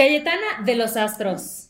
[0.00, 1.68] Cayetana de los astros.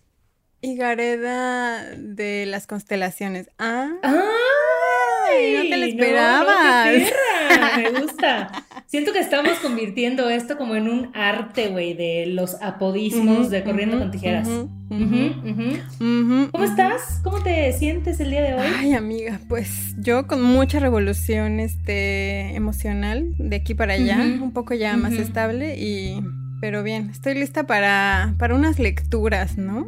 [0.61, 3.51] Y Gareda de las constelaciones.
[3.59, 3.91] Ah.
[4.05, 5.57] ¡Ay!
[5.57, 6.97] no te lo esperabas.
[7.77, 8.53] me gusta.
[8.87, 13.99] Siento que estamos convirtiendo esto como en un arte, güey, de los apodismos de Corriendo
[13.99, 14.49] con Tijeras.
[14.49, 17.21] ¿Cómo estás?
[17.25, 18.67] ¿Cómo te sientes el día de hoy?
[18.79, 24.75] Ay, amiga, pues yo con mucha revolución este, emocional de aquí para allá, un poco
[24.75, 26.23] ya más estable y
[26.61, 29.87] pero bien, estoy lista para, para unas lecturas, ¿no?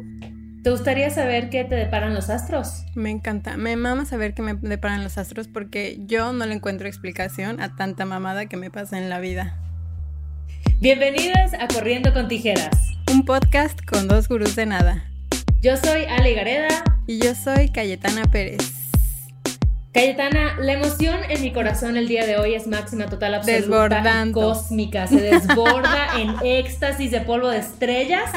[0.63, 2.85] ¿Te gustaría saber qué te deparan los astros?
[2.95, 6.87] Me encanta, me mama saber que me deparan los astros porque yo no le encuentro
[6.87, 9.59] explicación a tanta mamada que me pasa en la vida.
[10.79, 12.93] Bienvenidas a Corriendo con Tijeras.
[13.11, 15.03] Un podcast con dos gurús de nada.
[15.61, 16.83] Yo soy Ale Gareda.
[17.07, 18.82] Y yo soy Cayetana Pérez.
[19.93, 24.41] Cayetana, la emoción en mi corazón el día de hoy es máxima, total, absoluta, Desbordando.
[24.41, 25.05] cósmica.
[25.05, 28.31] Se desborda en éxtasis de polvo de estrellas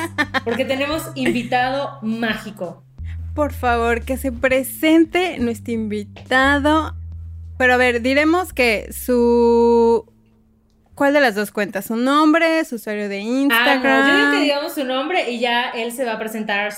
[0.45, 2.83] porque tenemos invitado mágico.
[3.35, 6.95] Por favor, que se presente nuestro invitado.
[7.59, 10.05] Pero a ver, diremos que su...
[10.95, 11.87] ¿Cuál de las dos cuentas?
[11.87, 12.63] ¿Su nombre?
[12.67, 13.83] ¿Su usuario de Ah, Instagram?
[13.83, 16.73] no, yo digo que digamos su nombre y ya él se va a presentar,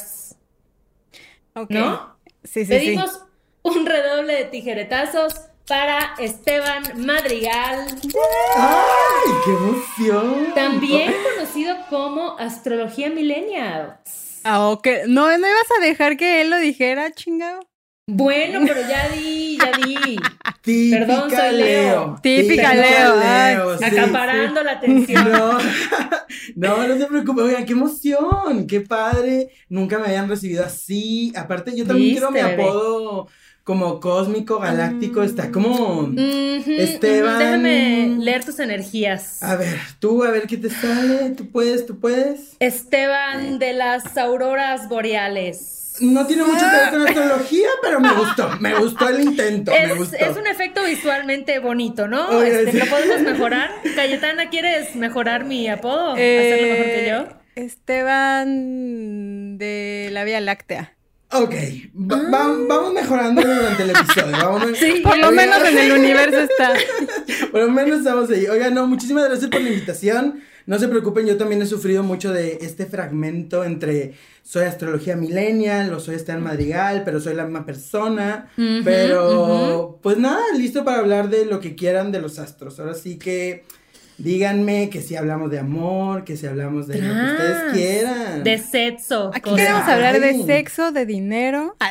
[1.54, 1.70] Ok.
[1.70, 2.16] ¿no?
[2.44, 3.24] Sí, sí, Pedimos
[3.76, 5.34] un redoble de tijeretazos
[5.66, 7.86] para Esteban Madrigal,
[8.56, 10.54] ¡Ay, qué emoción!
[10.54, 13.98] también conocido como Astrología Millennial.
[14.44, 14.86] Ah, ok.
[15.08, 17.60] No, no ibas a dejar que él lo dijera, chingado.
[18.10, 20.16] Bueno, pero ya di, ya di.
[20.62, 22.18] Típica Perdón, soy Leo.
[22.22, 24.64] Típica Leo, sí, Acaparando sí.
[24.66, 25.30] la atención.
[25.30, 25.58] No,
[26.56, 27.42] no, no se preocupe.
[27.42, 29.50] Oigan, qué emoción, qué padre.
[29.68, 31.32] Nunca me habían recibido así.
[31.36, 32.54] Aparte, yo también quiero mi bebé.
[32.54, 33.28] apodo
[33.68, 35.22] como cósmico, galáctico.
[35.22, 36.00] Está como.
[36.04, 36.14] Ujú,
[36.66, 37.38] Esteban.
[37.38, 39.42] Déjame leer tus energías.
[39.42, 41.28] A ver, tú, a ver qué te sale.
[41.36, 42.56] Tú puedes, tú puedes.
[42.60, 45.96] Esteban de las auroras boreales.
[46.00, 48.48] No tiene mucho que ver con astrología, pero me gustó.
[48.58, 49.70] Me gustó el intento.
[49.72, 50.16] me Es, gustó.
[50.16, 52.26] es un efecto visualmente bonito, ¿no?
[52.30, 52.78] Oye, Este, sí.
[52.78, 53.70] ¿Lo podemos mejorar?
[53.96, 56.16] Cayetana, ¿quieres mejorar mi apodo?
[56.16, 57.26] Eh, ¿Hacerlo mejor que yo?
[57.54, 60.94] Esteban de la Vía Láctea.
[61.30, 61.54] Ok,
[61.94, 64.32] va- va- vamos mejorando durante el episodio.
[64.32, 64.74] Vamos Ah.
[64.78, 66.72] Sí, Por lo menos en el universo está.
[67.52, 68.46] Por lo menos estamos ahí.
[68.46, 70.40] Oigan, no, muchísimas gracias por la invitación.
[70.64, 75.92] No se preocupen, yo también he sufrido mucho de este fragmento entre soy astrología millennial
[75.94, 78.50] o soy Esteban Madrigal, pero soy la misma persona.
[78.84, 82.78] Pero, pues nada, listo para hablar de lo que quieran de los astros.
[82.80, 83.64] Ahora sí que
[84.18, 88.42] díganme que si hablamos de amor, que si hablamos de lo que ustedes quieran.
[88.44, 89.30] De sexo.
[89.32, 89.58] Aquí cosas.
[89.58, 91.76] queremos hablar de sexo, de dinero.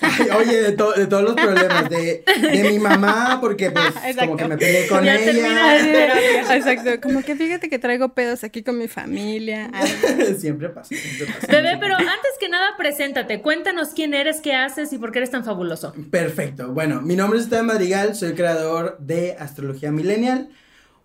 [0.00, 4.20] Ay, Oye, de, to- de todos los problemas, de, de mi mamá, porque pues Exacto.
[4.20, 6.56] como que me peleé con Ya ella.
[6.56, 9.70] Exacto, como que fíjate que traigo pedos aquí con mi familia.
[9.72, 11.46] Ay, siempre pasa, siempre pasa.
[11.52, 13.42] Bebé, pero antes que nada, preséntate.
[13.42, 15.92] Cuéntanos quién eres, qué haces y por qué eres tan fabuloso.
[16.10, 16.72] Perfecto.
[16.72, 20.48] Bueno, mi nombre es Esteban Madrigal, soy creador de Astrología Millennial.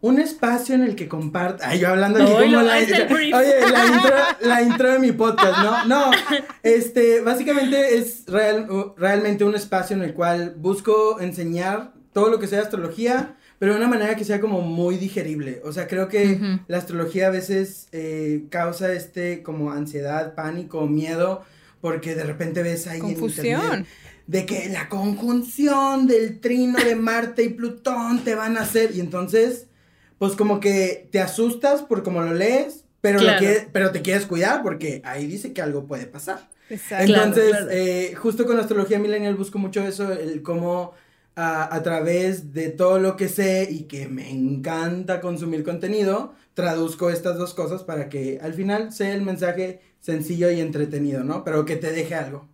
[0.02, 1.64] Un espacio en el que comparto.
[1.66, 2.78] Ay, yo hablando aquí Oilo, como la.
[2.78, 5.86] Oye, la intro, la intro de mi podcast, ¿no?
[5.86, 6.12] No.
[6.64, 8.68] Este, básicamente es real-
[8.98, 13.78] realmente un espacio en el cual busco enseñar todo lo que sea astrología, pero de
[13.78, 15.62] una manera que sea como muy digerible.
[15.64, 21.44] O sea, creo que la astrología a veces eh, causa este como ansiedad, pánico, miedo,
[21.80, 23.86] porque de repente ves ahí en internet Confusión.
[24.28, 29.00] de que la conjunción del trino de Marte y Plutón te van a hacer y
[29.00, 29.68] entonces
[30.22, 34.28] pues como que te asustas por como lo lees, pero lo quieres- pero te quieres
[34.28, 36.48] cuidar porque ahí dice que algo puede pasar.
[36.70, 37.08] Exacto.
[37.08, 37.72] Claro, Entonces, claro.
[37.72, 40.94] eh, justo con astrología millennial busco mucho eso, el cómo
[41.36, 47.10] a, a través de todo lo que sé y que me encanta consumir contenido, traduzco
[47.10, 51.44] estas dos cosas para que al final sea el mensaje sencillo y entretenido, ¿no?
[51.44, 52.48] Pero que te deje algo.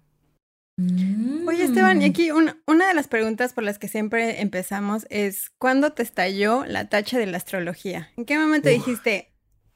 [0.80, 5.50] Oye, Esteban, y aquí una, una de las preguntas por las que siempre empezamos es,
[5.58, 8.12] ¿cuándo te estalló la tacha de la astrología?
[8.16, 8.76] ¿En qué momento Uf.
[8.76, 9.32] dijiste,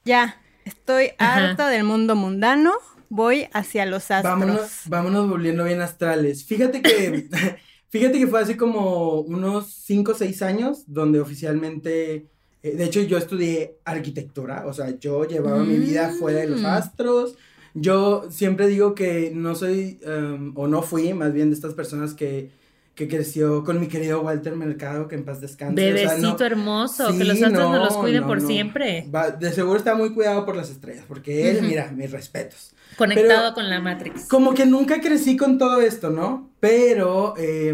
[0.05, 2.73] ya, estoy harta del mundo mundano,
[3.09, 4.23] voy hacia los astros?
[4.39, 6.45] Vámonos, vámonos volviendo bien astrales.
[6.45, 7.29] Fíjate que,
[7.89, 12.27] fíjate que fue hace como unos 5 o 6 años donde oficialmente,
[12.61, 16.61] eh, de hecho yo estudié arquitectura, o sea, yo llevaba mi vida fuera de los
[16.61, 16.65] Mm.
[16.67, 17.37] astros.
[17.73, 22.13] Yo siempre digo que no soy, em, o no fui, más bien de estas personas
[22.13, 22.49] que,
[22.95, 25.73] que creció con mi querido Walter Mercado, que en paz descanse.
[25.73, 29.07] o sea, Bebecito no- hermoso, que los astros no, los cuiden no, por siempre.
[29.13, 32.73] Va- de seguro está muy cuidado por las estrellas, porque él, mira, mis respetos.
[32.97, 34.27] Conectado Pero- con la Matrix.
[34.27, 36.49] Como que nunca crecí con todo esto, ¿no?
[36.59, 37.71] Pero eh,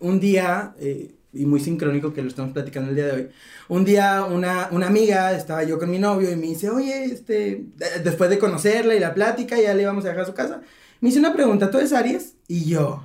[0.00, 3.28] un día eh, y muy sincrónico que lo estamos platicando el día de hoy.
[3.68, 7.66] Un día una, una amiga, estaba yo con mi novio y me dice, oye, este,
[8.02, 10.60] después de conocerla y la plática, ya le íbamos a dejar a su casa,
[11.00, 12.34] me hice una pregunta, ¿tú eres Aries?
[12.48, 13.02] Y yo,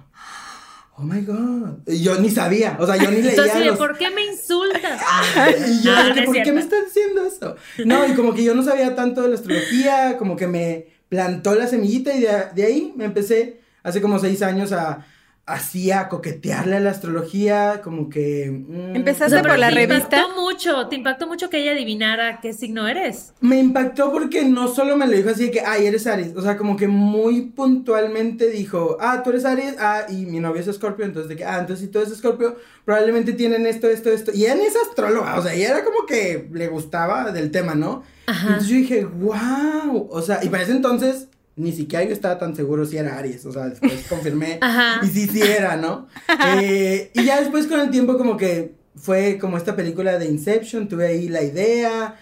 [0.97, 3.77] oh my god, yo ni sabía, o sea, yo ni leía Entonces, los...
[3.77, 5.01] ¿por qué me insultas?
[5.67, 7.55] Y yo, no es ¿por qué me estás diciendo eso?
[7.85, 11.55] No, y como que yo no sabía tanto de la astrología, como que me plantó
[11.55, 15.05] la semillita y de, de ahí me empecé hace como seis años a
[15.45, 18.49] así a coquetearle a la astrología, como que...
[18.51, 19.95] mm, Empezaste O sea, por la te revista.
[20.17, 23.33] impactó mucho, te impactó mucho que ella adivinara qué signo eres.
[23.41, 26.41] Me impactó porque no solo me lo dijo así de que, ay, eres Aries, o
[26.41, 30.67] sea, como que muy puntualmente dijo, ah, tú eres Aries, ah, y mi novio es
[30.67, 32.55] Escorpio, entonces de que, ah, entonces si tú eres Escorpio,
[32.85, 36.05] probablemente tienen esto, esto, esto, y ella ni es astróloga, o sea, ella era como
[36.05, 38.03] que le gustaba del tema, ¿no?
[38.27, 38.47] Ajá.
[38.47, 42.55] Entonces yo dije, wow, o sea, y para ese entonces ni siquiera yo estaba tan
[42.55, 45.05] seguro si era Aries, o sea, después confirmé Ajá.
[45.05, 46.07] y sí, sí era, ¿no?
[46.61, 50.87] Eh, y ya después con el tiempo como que fue como esta película de Inception,
[50.87, 52.15] tuve ahí la idea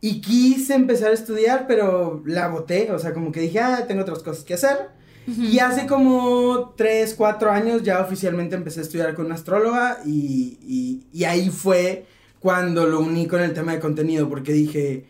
[0.00, 4.02] y quise empezar a estudiar, pero la boté, o sea, como que dije, ah, tengo
[4.02, 4.94] otras cosas que hacer.
[5.26, 10.56] Y hace como 3, 4 años ya oficialmente empecé a estudiar con una astróloga y,
[10.62, 12.06] y, y ahí fue
[12.38, 15.06] cuando lo uní con el tema de contenido, porque dije,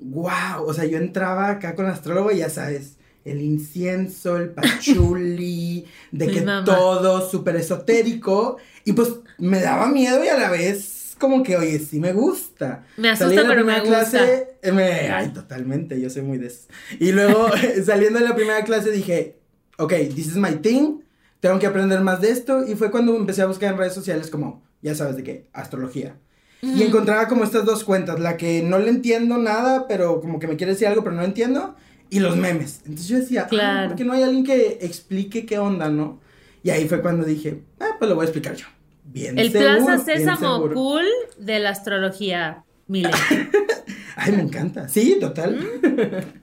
[0.00, 4.50] wow, o sea, yo entraba acá con la astróloga y ya sabes, el incienso, el
[4.50, 10.50] pachuli, de Mi que todo súper esotérico, y pues me daba miedo y a la
[10.50, 12.84] vez como que, oye, sí me gusta.
[12.96, 14.10] Me Salí asusta, de la pero me primera gusta.
[14.18, 16.66] clase, eh, me- ay, totalmente, yo soy muy de eso.
[16.98, 17.46] Y luego,
[17.84, 19.36] saliendo de la primera clase, dije,
[19.78, 20.98] ok, this is my thing,
[21.40, 22.66] tengo que aprender más de esto.
[22.66, 26.16] Y fue cuando empecé a buscar en redes sociales como, ya sabes de qué, astrología.
[26.60, 30.46] Y encontraba como estas dos cuentas, la que no le entiendo nada, pero como que
[30.46, 31.74] me quiere decir algo, pero no entiendo,
[32.12, 32.80] y los memes.
[32.84, 33.88] Entonces yo decía, Claro.
[33.88, 36.20] ¿por qué no hay alguien que explique qué onda, no?
[36.62, 38.66] Y ahí fue cuando dije, ah, pues lo voy a explicar yo.
[39.04, 41.06] Bien El seguro, Plaza Sésamo cool
[41.38, 43.16] de la astrología milenio.
[44.16, 44.88] Ay, me encanta.
[44.88, 45.58] Sí, total.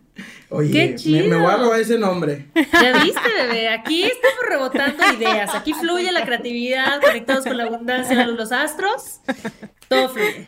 [0.49, 0.71] Oye, Mm.
[0.71, 1.27] ¡Qué me, chido!
[1.29, 2.47] me voy a robar ese nombre.
[2.73, 8.17] Ya viste, bebé, aquí estamos rebotando ideas, aquí fluye la creatividad, conectados con la abundancia
[8.17, 9.19] de los astros,
[9.87, 10.47] todo fluye.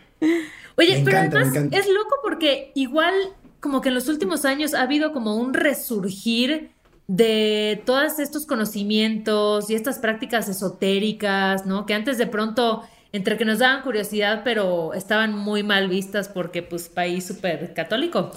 [0.77, 3.13] Oye, Me pero encanta, me además es loco porque igual
[3.62, 6.72] como que en los últimos años ha habido como un resurgir
[7.08, 11.86] de todos estos conocimientos y estas prácticas esotéricas, ¿no?
[11.86, 16.63] Que antes de pronto entre que nos daban curiosidad, pero estaban muy mal vistas porque
[16.63, 18.31] pues país súper católico.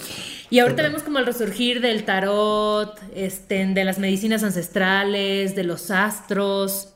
[0.50, 5.93] Y ahorita vemos como el resurgir del tarot, este, de las medicinas ancestrales, de los
[5.93, 6.94] astros.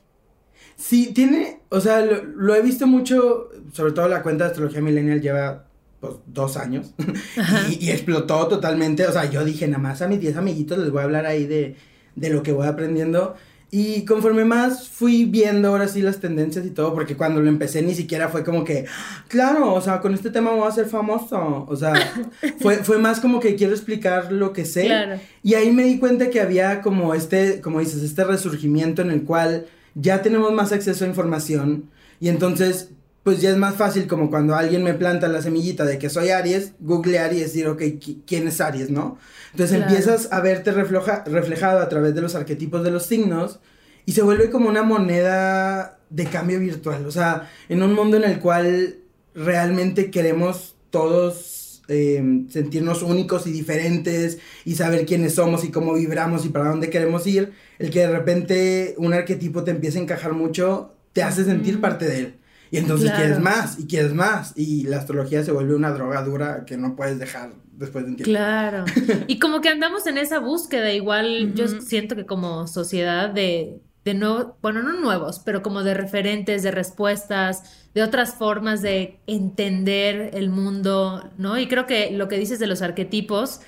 [0.75, 4.81] Sí, tiene, o sea, lo, lo he visto mucho, sobre todo la cuenta de Astrología
[4.81, 5.68] Millennial lleva
[6.01, 6.95] pues, dos años.
[7.71, 10.91] Y, y explotó totalmente, o sea, yo dije, nada más a mis 10 amiguitos les
[10.91, 11.77] voy a hablar ahí de,
[12.17, 13.37] de lo que voy aprendiendo
[13.71, 17.83] y conforme más fui viendo ahora sí las tendencias y todo, porque cuando lo empecé
[17.83, 18.87] ni siquiera fue como que,
[19.29, 21.93] claro, o sea, con este tema voy a ser famoso, o sea,
[22.61, 24.87] fue, fue más como que quiero explicar lo que sé.
[24.87, 25.21] Claro.
[25.43, 29.25] Y ahí me di cuenta que había como este, como dices, este resurgimiento en el
[29.25, 31.91] cual ya tenemos más acceso a información.
[32.21, 32.91] Y entonces
[33.29, 36.31] pues ya es más fácil como cuando alguien me planta la semillita de que soy
[36.31, 39.19] Aries, googlear y decir, ok, qui- ¿quién es Aries, no?
[39.51, 39.91] Entonces Claro.
[39.93, 43.61] empiezas a verte refleja- reflejado a través de los arquetipos de los signos
[44.07, 48.25] y se vuelve como una moneda de cambio virtual, o sea, en un mundo en
[48.25, 48.97] el cual
[49.35, 56.47] realmente queremos todos eh, sentirnos únicos y diferentes y saber quiénes somos y cómo vibramos
[56.47, 60.33] y para dónde queremos ir, el que de repente un arquetipo te empiece a encajar
[60.33, 62.35] mucho, te hace sentir parte de él.
[62.71, 63.25] Y entonces Claro.
[63.25, 66.97] quieres más y quieres más y la astrología se vuelve una droga dura que no
[66.97, 68.31] puedes dejar después de un tiempo.
[68.31, 68.85] Claro.
[69.29, 74.15] Y como que andamos en esa búsqueda, igual yo siento que como sociedad de, de
[74.15, 80.31] nuevos, bueno, no nuevos, pero como de referentes, de respuestas, de otras formas de entender
[80.35, 81.59] el mundo, ¿no?
[81.59, 83.61] Y creo que lo que dices de los arquetipos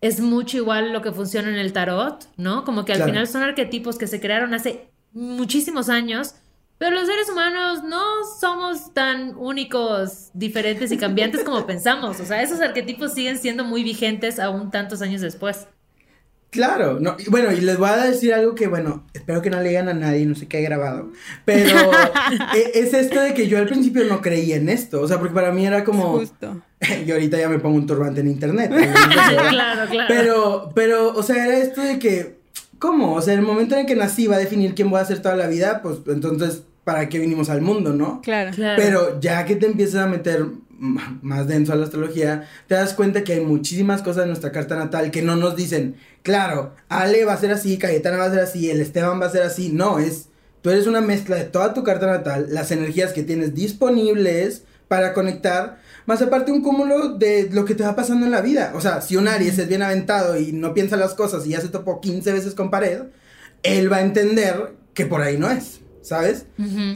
[0.00, 2.64] es mucho igual lo que funciona en el tarot, ¿no?
[2.64, 3.12] Como que al Claro.
[3.12, 6.34] final son arquetipos que se crearon hace muchísimos años.
[6.80, 8.00] Pero los seres humanos no
[8.40, 12.18] somos tan únicos, diferentes y cambiantes como pensamos.
[12.20, 15.66] O sea, esos arquetipos siguen siendo muy vigentes aún tantos años después.
[16.48, 19.60] Claro, no, y bueno, y les voy a decir algo que, bueno, espero que no
[19.60, 21.12] le digan a nadie, no sé qué he grabado,
[21.44, 21.92] pero
[22.56, 25.32] e- es esto de que yo al principio no creía en esto, o sea, porque
[25.32, 26.60] para mí era como, Justo.
[27.06, 28.72] y ahorita ya me pongo un turbante en internet,
[29.50, 30.08] claro, claro.
[30.08, 32.40] pero, pero, o sea, era esto de que,
[32.80, 33.14] ¿cómo?
[33.14, 35.22] O sea, el momento en el que nací va a definir quién voy a ser
[35.22, 38.20] toda la vida, pues entonces, ¿para qué vinimos al mundo, no?
[38.22, 38.50] Claro.
[38.54, 38.82] Claro.
[38.82, 40.44] Pero ya que te empiezas a meter
[40.78, 44.76] más denso a la astrología, te das cuenta que hay muchísimas cosas en nuestra carta
[44.76, 48.40] natal que no nos dicen, claro, Ale va a ser así, Cayetana va a ser
[48.40, 49.70] así, el Esteban va a ser así.
[49.70, 50.30] No, es
[50.62, 55.14] Tú eres una mezcla de toda tu carta natal, las energías que tienes disponibles para
[55.14, 58.72] conectar, más aparte un cúmulo de lo que te va pasando en la vida.
[58.74, 61.60] O sea, si un Aries es bien aventado y no piensa las cosas y ya
[61.60, 63.04] se topó 15 veces con pared,
[63.62, 66.46] él va a entender que por ahí no es, ¿sabes?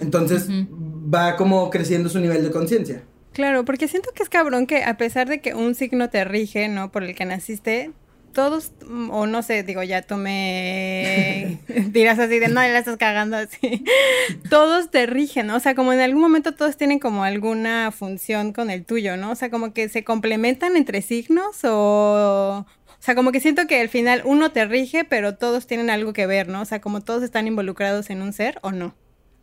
[0.01, 3.03] Entonces va como creciendo su nivel de conciencia.
[3.33, 6.69] Claro, porque siento que es cabrón que a pesar de que un signo te rige,
[6.69, 6.93] ¿no?
[6.93, 7.91] Por el que naciste,
[8.35, 8.73] todos,
[9.11, 11.59] o no sé, digo, ya tú me
[11.91, 13.85] dirás así de, no, ya la estás cagando así.
[14.51, 15.57] todos te rigen, ¿no?
[15.57, 19.31] O sea, como en algún momento todos tienen como alguna función con el tuyo, ¿no?
[19.31, 22.67] O sea, como que se complementan entre signos o...
[23.05, 26.15] O sea, como que siento que al final uno te rige, pero todos tienen algo
[26.15, 26.63] que ver, ¿no?
[26.63, 28.95] O sea, como todos están involucrados en un ser o no.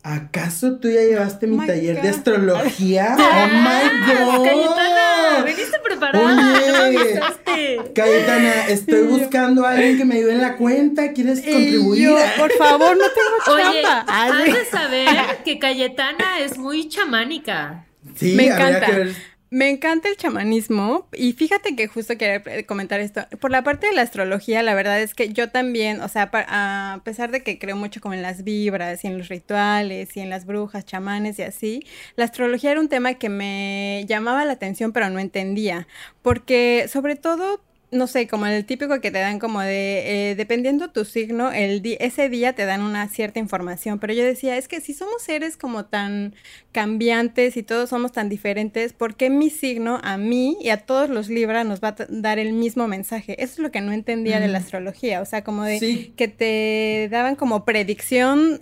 [0.01, 3.15] ¿Acaso tú ya llevaste mi Oh taller de astrología?
[3.20, 4.44] ¡Oh, my God!
[4.46, 6.25] Cayetana, veniste preparada.
[6.25, 6.68] Oye.
[6.72, 7.91] no me avisaste.
[7.94, 11.12] Cayetana, estoy buscando a alguien que me ayude en la cuenta.
[11.13, 12.01] ¿Quieres Y contribuir?
[12.01, 14.06] yo, por favor, no tengo Oye, chamba.
[14.08, 15.08] has de saber
[15.46, 17.86] que Cayetana es muy chamánica.
[18.15, 18.88] Sí, Me encanta.
[18.88, 19.15] que ver.
[19.53, 23.27] Me encanta el chamanismo y fíjate que justo quería eh, comentar esto.
[23.41, 27.01] Por la parte de la astrología, la verdad es que yo también, o sea, a
[27.03, 30.29] pesar de que creo mucho como en las vibras y en los rituales y en
[30.29, 34.93] las brujas, chamanes y así, la astrología era un tema que me llamaba la atención
[34.93, 35.86] pero no entendía,
[36.22, 37.60] porque sobre todo...
[37.91, 41.81] No sé, como el típico que te dan como de, eh, dependiendo tu signo, el
[41.81, 45.21] di- ese día te dan una cierta información, pero yo decía, es que si somos
[45.21, 46.33] seres como tan
[46.71, 51.10] cambiantes y todos somos tan diferentes, ¿por qué mi signo a mí y a todos
[51.10, 53.36] los Libra nos va a dar el mismo mensaje?
[53.43, 56.13] Eso es lo que no entendía de la astrología, o sea, como de Sí.
[56.15, 58.62] que te daban como predicción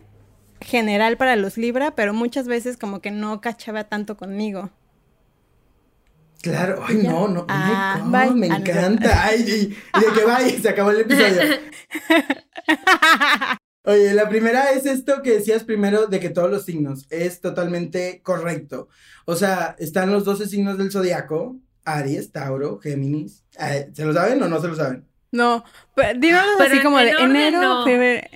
[0.60, 4.72] general para los Libra, pero muchas veces como que no cachaba tanto conmigo.
[6.42, 7.12] Claro, ay, Ya.
[7.12, 9.24] no, no, oh Ah, God, me Ah, encanta.
[9.26, 11.42] Ay, y, y de que vaya, se acabó el episodio.
[13.84, 18.22] Oye, la primera es esto que decías primero de que todos los signos es totalmente
[18.24, 18.88] correcto.
[19.26, 23.44] O sea, están los 12 signos del zodiaco, Aries, Tauro, Géminis.
[23.60, 25.06] Eh, ¿Se lo saben o no se lo saben?
[25.32, 25.64] No,
[25.96, 27.86] pero díganos Pero así en- como de en enero, no.
[27.86, 28.28] febrero.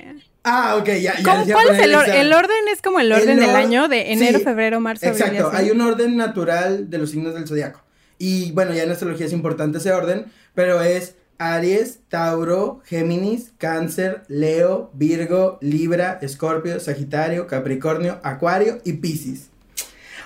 [0.43, 2.15] Ah, ok, ya, ya ¿Cómo- ¿Cuál es el orden?
[2.15, 5.51] El orden es como el orden El del año de enero, sí, febrero, marzo, Exacto,
[5.53, 7.81] hay un orden natural de los signos del zodiaco.
[8.17, 14.23] Y bueno, ya en astrología es importante ese orden, pero es Aries, Tauro, Géminis, Cáncer,
[14.27, 19.47] Leo, Virgo, Libra, Escorpio, Sagitario, Capricornio, Acuario y Piscis.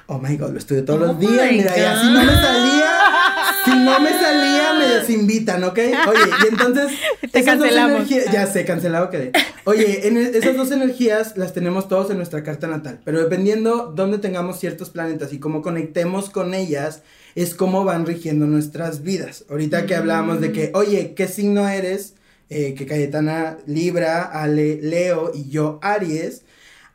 [0.06, 1.52] Oh my god, lo estudio todos Oh los días.
[1.52, 2.92] my Mira, y así no me salía.
[3.72, 5.78] Si no me salía, me desinvitan, ¿ok?
[6.08, 6.88] Oye, y entonces.
[7.32, 8.02] Te cancelamos.
[8.10, 9.32] energías- ya sé, cancelado quedé.
[9.66, 13.00] Oye, en e- esas dos energías las tenemos todos en nuestra carta natal.
[13.04, 17.02] Pero dependiendo dónde tengamos ciertos planetas y cómo conectemos con ellas,
[17.36, 19.44] es cómo van rigiendo nuestras vidas.
[19.50, 22.14] Ahorita que hablábamos de que, oye, ¿qué signo eres?
[22.50, 26.44] Eh, que Cayetana Libra, Ale Leo y yo Aries.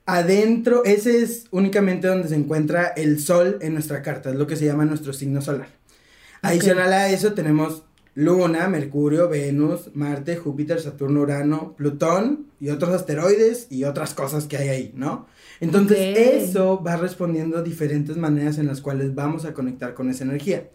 [0.06, 4.56] Adentro, ese es únicamente donde se encuentra el sol en nuestra carta, es lo que
[4.56, 5.68] se llama nuestro signo solar.
[6.42, 7.84] Adicional a eso tenemos
[8.14, 14.58] Luna, Mercurio, Venus, Marte, Júpiter, Saturno, Urano, Plutón y otros asteroides y otras cosas que
[14.58, 15.26] hay ahí, ¿no?
[15.60, 20.24] Entonces eso va respondiendo a diferentes maneras en las cuales vamos a conectar con esa
[20.24, 20.68] energía.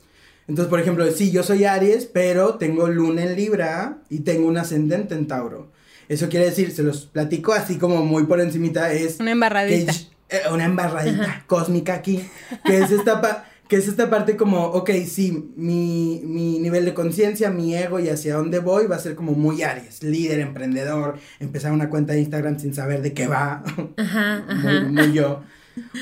[0.47, 4.57] Entonces, por ejemplo, sí, yo soy Aries, pero tengo Luna en Libra y tengo un
[4.57, 5.69] ascendente en Tauro.
[6.07, 9.91] Eso quiere decir, se los platico así como muy por encimita, es Una que embarradita.
[9.91, 12.24] sh- eh, una embarradita cósmica aquí,
[12.65, 17.50] que es esta que es esta parte como, ok, sí, mi, mi nivel de conciencia,
[17.50, 21.71] mi ego y hacia dónde voy va a ser como muy Aries, líder, emprendedor, empezar
[21.74, 23.63] una cuenta de Instagram sin saber de qué va,
[23.97, 24.83] Ajá, muy, ajá.
[24.86, 25.41] muy yo.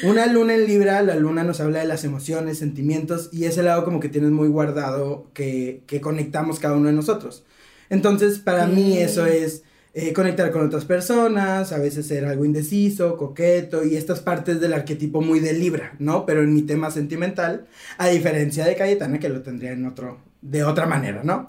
[0.03, 3.83] Una luna en Libra, la luna nos habla de las emociones, sentimientos y ese lado
[3.83, 7.43] como que tienes muy guardado que, que conectamos cada uno de nosotros.
[7.89, 9.63] Entonces, para mí eso es
[9.97, 14.73] eh, conectar con otras personas, a veces ser algo indeciso, coqueto y estas partes del
[14.73, 16.25] arquetipo muy de Libra, ¿no?
[16.25, 17.65] Pero en mi tema sentimental,
[17.97, 21.47] a diferencia de Cayetana que lo tendría en otro, de otra manera, ¿no?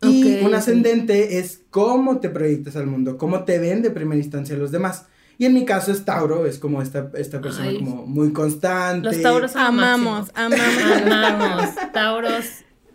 [0.00, 4.20] Y Ok, un ascendente es cómo te proyectas al mundo, cómo te ven de primera
[4.20, 5.06] instancia los demás.
[5.36, 7.78] Y en mi caso es Tauro, es como esta, esta persona Ay.
[7.78, 9.08] como muy constante.
[9.08, 10.56] Los tauros Amamos, máximo.
[10.56, 11.12] amamos.
[11.12, 11.74] Amamos.
[11.92, 12.44] Tauros,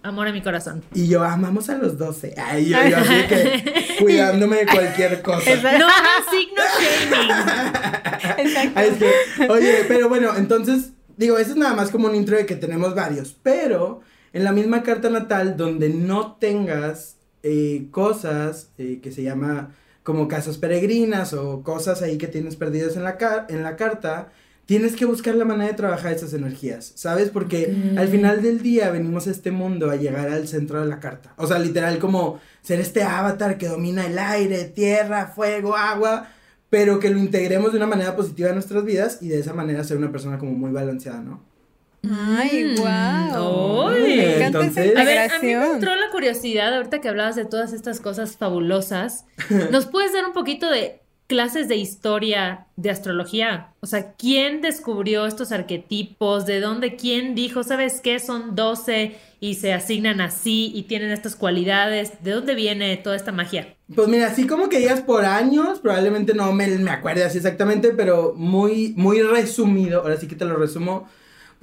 [0.03, 0.83] amor en mi corazón.
[0.93, 2.36] Y yo amamos a los 12.
[2.38, 5.50] Ay, yo, yo así que cuidándome de cualquier cosa.
[5.53, 5.86] Exacto.
[5.86, 5.91] No
[6.31, 8.48] signo shaming.
[8.48, 8.72] Exacto.
[8.79, 12.38] Ay, es que, oye, pero bueno, entonces, digo, eso es nada más como un intro
[12.38, 14.01] de que tenemos varios, pero
[14.33, 19.72] en la misma carta natal donde no tengas eh, cosas eh, que se llama
[20.03, 24.31] como casas peregrinas o cosas ahí que tienes perdidas en la, car- en la carta,
[24.65, 27.29] tienes que buscar la manera de trabajar esas energías, ¿sabes?
[27.29, 31.00] Porque al final del día venimos a este mundo a llegar al centro de la
[31.00, 31.34] carta.
[31.38, 36.27] O sea, literal como ser este avatar que domina el aire, tierra, fuego, agua,
[36.70, 39.84] pero que lo integremos de una manera positiva en nuestras vidas y de esa manera
[39.84, 41.41] ser una persona como muy balanceada, ¿no?
[42.10, 43.91] Ay, wow.
[43.91, 43.93] Mm.
[43.93, 47.36] Me encanta Entonces- esa A ver, a mí me entró la curiosidad, ahorita que hablabas
[47.36, 49.25] de todas estas cosas fabulosas,
[49.72, 53.74] ¿nos puedes dar un poquito de clases de historia de astrología?
[53.80, 56.46] O sea, ¿quién descubrió estos arquetipos?
[56.46, 56.96] ¿De dónde?
[56.96, 58.20] ¿Quién dijo, sabes qué?
[58.20, 62.24] Son 12 y se asignan así y tienen estas cualidades.
[62.24, 63.75] ¿De dónde viene toda esta magia?
[63.94, 67.92] Pues mira, así como que digas por años, probablemente no me, me acuerde así exactamente,
[67.92, 71.08] pero muy, muy resumido, ahora sí que te lo resumo.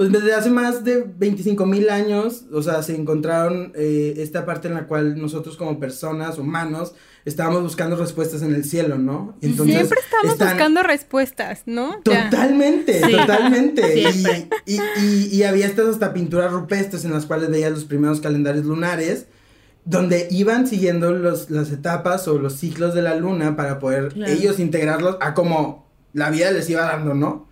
[0.00, 4.68] Pues desde hace más de 25 mil años, o sea, se encontraron eh, esta parte
[4.68, 6.94] en la cual nosotros como personas, humanos,
[7.26, 9.36] estábamos buscando respuestas en el cielo, ¿no?
[9.42, 12.00] Entonces, Siempre estamos están- buscando respuestas, ¿no?
[12.06, 12.30] Ya.
[12.30, 14.00] Totalmente, Sí, totalmente.
[14.64, 18.22] Y, y, y, y había estas hasta pinturas rupestres en las cuales veías los primeros
[18.22, 19.26] calendarios lunares,
[19.84, 24.32] donde iban siguiendo los, las etapas o los ciclos de la luna para poder Claro.
[24.32, 27.49] ellos integrarlos a como la vida les iba dando, ¿no?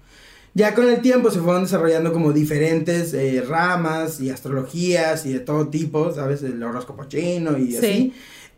[0.58, 5.38] Ya con el tiempo se fueron desarrollando como diferentes eh, ramas y astrologías y de
[5.40, 6.42] todo tipo, ¿sabes?
[6.42, 7.76] El horóscopo chino y Sí.
[7.76, 8.12] así.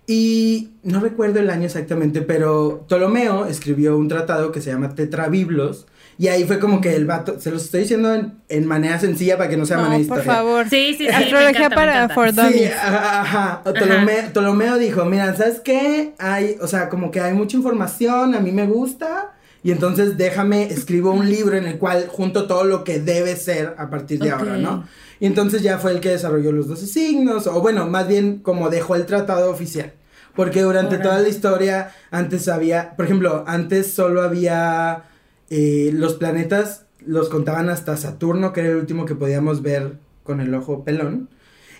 [0.06, 5.86] Y no recuerdo el año exactamente, pero Ptolomeo escribió un tratado que se llama Tetrabiblos.
[6.18, 9.38] Y ahí fue como que el vato, se los estoy diciendo en, en manera sencilla
[9.38, 10.24] para que no sea No, manera por historia.
[10.38, 10.68] favor.
[10.68, 13.62] Sí, sí, Astrología encanta, para for Sí, ajá, ajá.
[13.62, 16.12] Ptolomeo, Ptolomeo dijo, mira, ¿sabes qué?
[16.18, 20.64] Hay, o sea, como que hay mucha información, a mí me gusta, y entonces déjame,
[20.64, 24.30] escribo un libro en el cual junto todo lo que debe ser a partir de
[24.30, 24.84] ahora, ¿no?
[25.18, 28.70] Y entonces ya fue el que desarrolló los 12 signos, o bueno, más bien como
[28.70, 29.92] dejó el tratado oficial.
[30.34, 35.04] Porque durante toda la historia, antes había, por ejemplo, antes solo había
[35.50, 40.40] eh, los planetas, los contaban hasta Saturno, que era el último que podíamos ver con
[40.40, 41.28] el ojo pelón.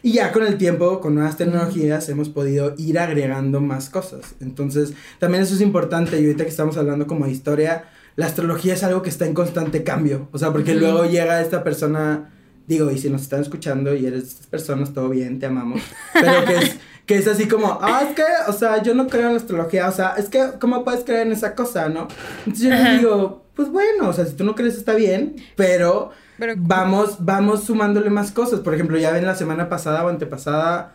[0.03, 4.35] Y ya con el tiempo, con nuevas tecnologías, hemos podido ir agregando más cosas.
[4.41, 6.21] Entonces, también eso es importante.
[6.21, 7.85] Y ahorita que estamos hablando como de historia,
[8.17, 10.29] la astrología es algo que está en constante cambio.
[10.33, 12.31] O sea, porque luego llega esta persona,
[12.67, 15.83] digo, y si nos están escuchando y eres de estas personas, todo bien, te amamos.
[16.15, 19.27] Pero que es, que es así como, ah, es que, o sea, yo no creo
[19.27, 19.89] en la astrología.
[19.89, 22.09] O sea, es que, ¿cómo puedes creer en esa cosa, no?
[22.47, 26.11] Entonces yo les digo, pues bueno, o sea, si tú no crees está bien, pero
[26.41, 28.61] Pero vamos, vamos sumándole más cosas.
[28.61, 30.95] Por ejemplo, ya ven la semana pasada o antepasada,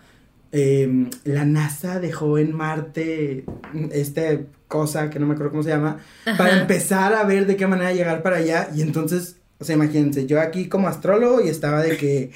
[0.51, 3.45] eh, la NASA dejó en Marte
[3.91, 5.99] este cosa que no me acuerdo cómo se llama,
[6.37, 8.69] para empezar a ver de qué manera llegar para allá.
[8.75, 12.31] Y entonces, o sea, imagínense, yo aquí como astrólogo y estaba de que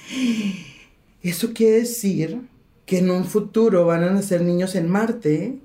[1.23, 2.41] eso quiere decir
[2.85, 5.57] que en un futuro van a nacer niños en Marte.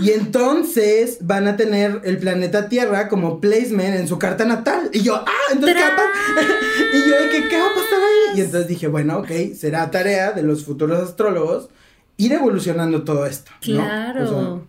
[0.00, 4.90] Y entonces van a tener el planeta Tierra como placement en su carta natal.
[4.92, 6.96] Y yo, ah, entonces ¿qué va a?
[6.96, 8.38] Y yo de que, ¿qué va a pasar ahí?
[8.38, 11.68] Y entonces dije, bueno, ok, será tarea de los futuros astrólogos
[12.16, 13.50] ir evolucionando todo esto.
[13.52, 13.60] ¿no?
[13.60, 14.24] Claro.
[14.24, 14.62] O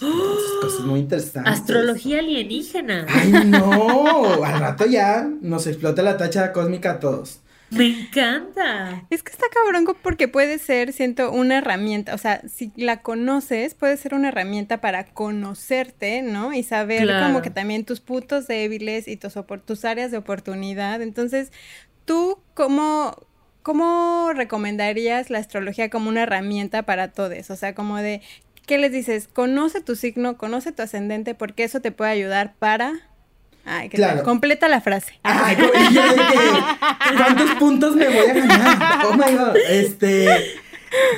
[0.00, 0.08] sea,
[0.62, 1.52] cosas muy interesantes.
[1.52, 3.06] Astrología alienígena.
[3.08, 7.40] Ay, no, al rato ya nos explota la tacha cósmica a todos.
[7.70, 9.04] Me encanta.
[9.10, 13.74] Es que está cabrón porque puede ser, siento, una herramienta, o sea, si la conoces,
[13.74, 16.52] puede ser una herramienta para conocerte, ¿no?
[16.52, 17.26] Y saber Claro.
[17.26, 21.00] como que también tus puntos débiles y tus, tus áreas de oportunidad.
[21.00, 21.52] Entonces,
[22.04, 23.14] ¿tú cómo,
[23.62, 27.50] cómo recomendarías la astrología como una herramienta para todos?
[27.50, 28.20] O sea, como de,
[28.66, 29.28] ¿qué les dices?
[29.28, 33.09] Conoce tu signo, conoce tu ascendente, porque eso te puede ayudar para...
[33.64, 34.10] Ay, ¿qué tal?
[34.12, 34.24] Claro.
[34.24, 35.18] Completa la frase.
[35.22, 39.06] Ay, y yo que, ¿cuántos puntos me voy a ganar?
[39.06, 39.56] Oh my god.
[39.68, 40.60] Este.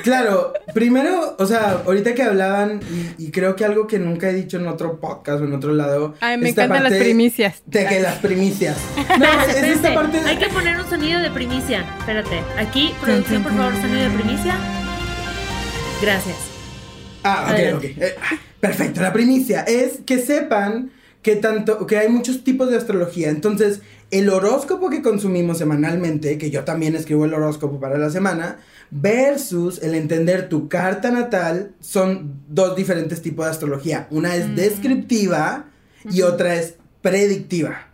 [0.03, 2.79] Claro, primero, o sea, ahorita que hablaban,
[3.17, 5.73] y, y creo que algo que nunca he dicho en otro podcast o en otro
[5.73, 6.13] lado.
[6.19, 7.63] Ay, me encantan las primicias.
[7.65, 8.77] De que las primicias.
[9.17, 10.19] No, es esta parte.
[10.19, 11.85] Hay que poner un sonido de primicia.
[11.99, 12.41] Espérate.
[12.59, 14.55] Aquí, producción, por favor, sonido de primicia.
[16.01, 16.35] Gracias.
[17.23, 17.93] Ah, ok, Adelante.
[17.97, 18.03] ok.
[18.03, 20.91] Eh, ah, perfecto, la primicia es que sepan
[21.23, 23.29] que tanto, que hay muchos tipos de astrología.
[23.29, 23.81] Entonces,
[24.11, 28.59] el horóscopo que consumimos semanalmente, que yo también escribo el horóscopo para la semana,
[28.91, 34.07] versus el entender tu carta natal, son dos diferentes tipos de astrología.
[34.11, 34.55] Una es Mm.
[34.55, 35.65] descriptiva
[36.11, 37.87] y otra es predictiva.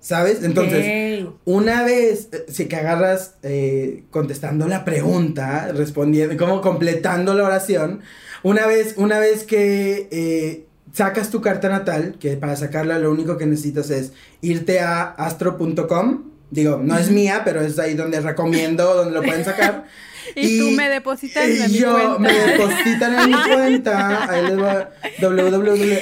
[0.00, 0.42] ¿Sabes?
[0.42, 7.44] Entonces, una vez, eh, si que agarras eh, contestando la pregunta, respondiendo, como completando la
[7.44, 8.00] oración,
[8.42, 13.36] una vez, una vez que eh, sacas tu carta natal, que para sacarla lo único
[13.38, 18.94] que necesitas es irte a astro.com, digo, no es mía, pero es ahí donde recomiendo,
[18.94, 19.86] donde lo pueden sacar.
[20.36, 22.18] Y, tú me depositas en mi yo cuenta.
[22.20, 24.30] me depositan en mi cuenta.
[24.30, 24.90] Ahí les va.
[25.20, 25.98] www.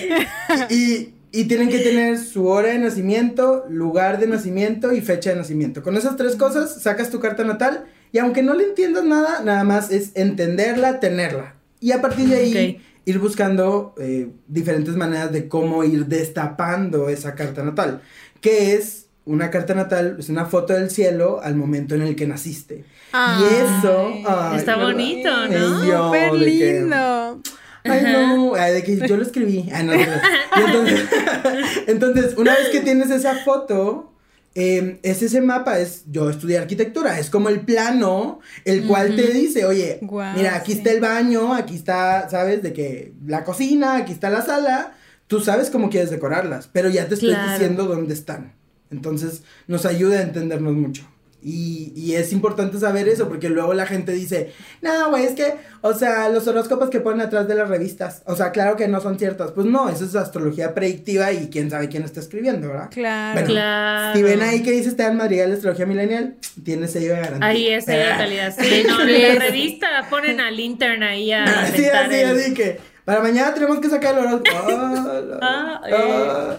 [0.69, 5.37] Y, y tienen que tener su hora de nacimiento, lugar de nacimiento y fecha de
[5.37, 5.83] nacimiento.
[5.83, 9.65] Con esas tres cosas sacas tu carta natal y aunque no le entiendas nada, nada
[9.65, 11.55] más es entenderla, tenerla.
[11.81, 12.83] Y a partir de ahí Ok.
[13.05, 18.03] Ir buscando eh, diferentes maneras de cómo ir destapando esa carta natal,
[18.41, 22.27] que es una carta natal, es una foto del cielo al momento en el que
[22.27, 22.85] naciste.
[23.13, 24.13] y eso...
[24.57, 26.07] está bonito, ¿no?
[26.07, 27.41] Súper lindo.
[27.85, 29.69] Ay, no, de que yo lo escribí.
[29.71, 31.09] entonces,
[31.87, 34.10] entonces, una vez que tienes esa foto,
[34.55, 39.33] eh, es ese mapa, es yo estudié arquitectura, es como el plano, el cual te
[39.33, 42.63] dice, oye, mira, aquí está el baño, aquí está, ¿sabes?
[42.63, 44.95] De que la cocina, aquí está la sala,
[45.29, 48.55] tú sabes cómo quieres decorarlas, pero ya te estoy diciendo dónde están.
[48.91, 51.07] Entonces, nos ayuda a entendernos mucho.
[51.43, 55.55] Y, y, es importante saber eso porque luego la gente dice, no, güey, es que,
[55.81, 59.01] o sea, los horóscopos que ponen atrás de las revistas, o sea, claro que no
[59.01, 59.53] son ciertos.
[59.53, 62.91] Pues no, eso es astrología predictiva y quién sabe quién está escribiendo, ¿verdad?
[62.91, 63.47] Claro.
[63.47, 64.17] claro.
[64.17, 67.49] Si ven ahí que dice Esteban Madrigal, astrología millennial, tiene sello de garantía.
[67.49, 68.55] Ahí es sello de calidad.
[68.59, 71.67] Sí, no, en la revista ponen al intern ahí a.
[71.75, 74.69] sí, así, así que, para mañana tenemos que sacar el horóscopo.
[75.41, 76.57] ah, ah.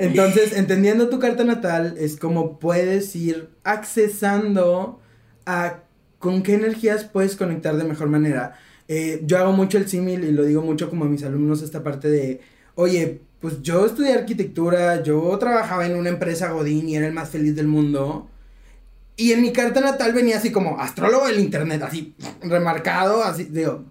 [0.00, 5.00] Entonces, entendiendo tu carta natal, es como puedes ir accesando
[5.44, 5.80] a
[6.18, 8.58] con qué energías puedes conectar de mejor manera.
[8.88, 11.82] Eh, yo hago mucho el símil y lo digo mucho como a mis alumnos esta
[11.82, 12.40] parte de,
[12.74, 17.30] oye, pues yo estudié arquitectura, yo trabajaba en una empresa Godín y era el más
[17.30, 18.28] feliz del mundo.
[19.16, 23.84] Y en mi carta natal venía así como astrólogo del internet, así remarcado, así, digo,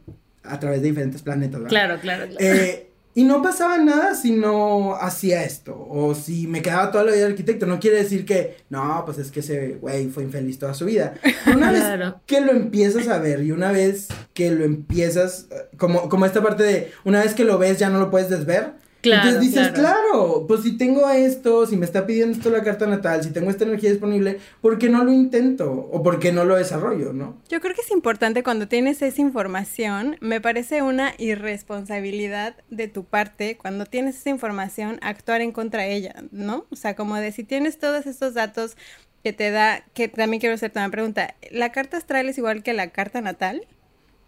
[0.43, 1.69] a través de diferentes planetas, ¿verdad?
[1.69, 2.37] Claro, claro, claro.
[2.39, 5.75] Eh, y no pasaba nada si no hacía esto.
[5.89, 7.65] O si me quedaba toda la vida de arquitecto.
[7.65, 11.15] No quiere decir que, no, pues es que ese güey fue infeliz toda su vida.
[11.53, 16.25] una vez que lo empiezas a ver y una vez que lo empiezas, como, como
[16.25, 18.73] esta parte de, una vez que lo ves ya no lo puedes desver.
[19.01, 20.45] Entonces dices, claro.
[20.47, 23.63] pues si tengo esto, si me está pidiendo esto la carta natal, si tengo esta
[23.63, 25.71] energía disponible, ¿por qué no lo intento?
[25.71, 27.37] ¿O por qué no lo desarrollo, no?
[27.49, 33.05] Yo creo que es importante cuando tienes esa información, me parece una irresponsabilidad de tu
[33.05, 36.65] parte, cuando tienes esa información, actuar en contra de ella, ¿no?
[36.69, 38.75] O sea, como de si tienes todos estos datos
[39.23, 42.73] que te da, que también quiero hacerte una pregunta, ¿la carta astral es igual que
[42.73, 43.65] la carta natal?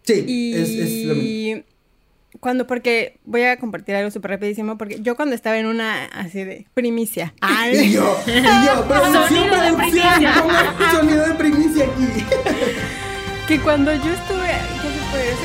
[0.04, 1.72] Sí, es, es lo mismo
[2.42, 6.42] cuando, porque voy a compartir algo súper rapidísimo, porque yo cuando estaba en una así
[6.42, 7.34] de primicia.
[7.40, 7.76] Ay.
[7.76, 8.84] Y yo, y yo,
[9.28, 10.34] sonido de primicia.
[10.90, 12.26] sonido de primicia aquí.
[13.46, 14.50] que cuando yo estuve,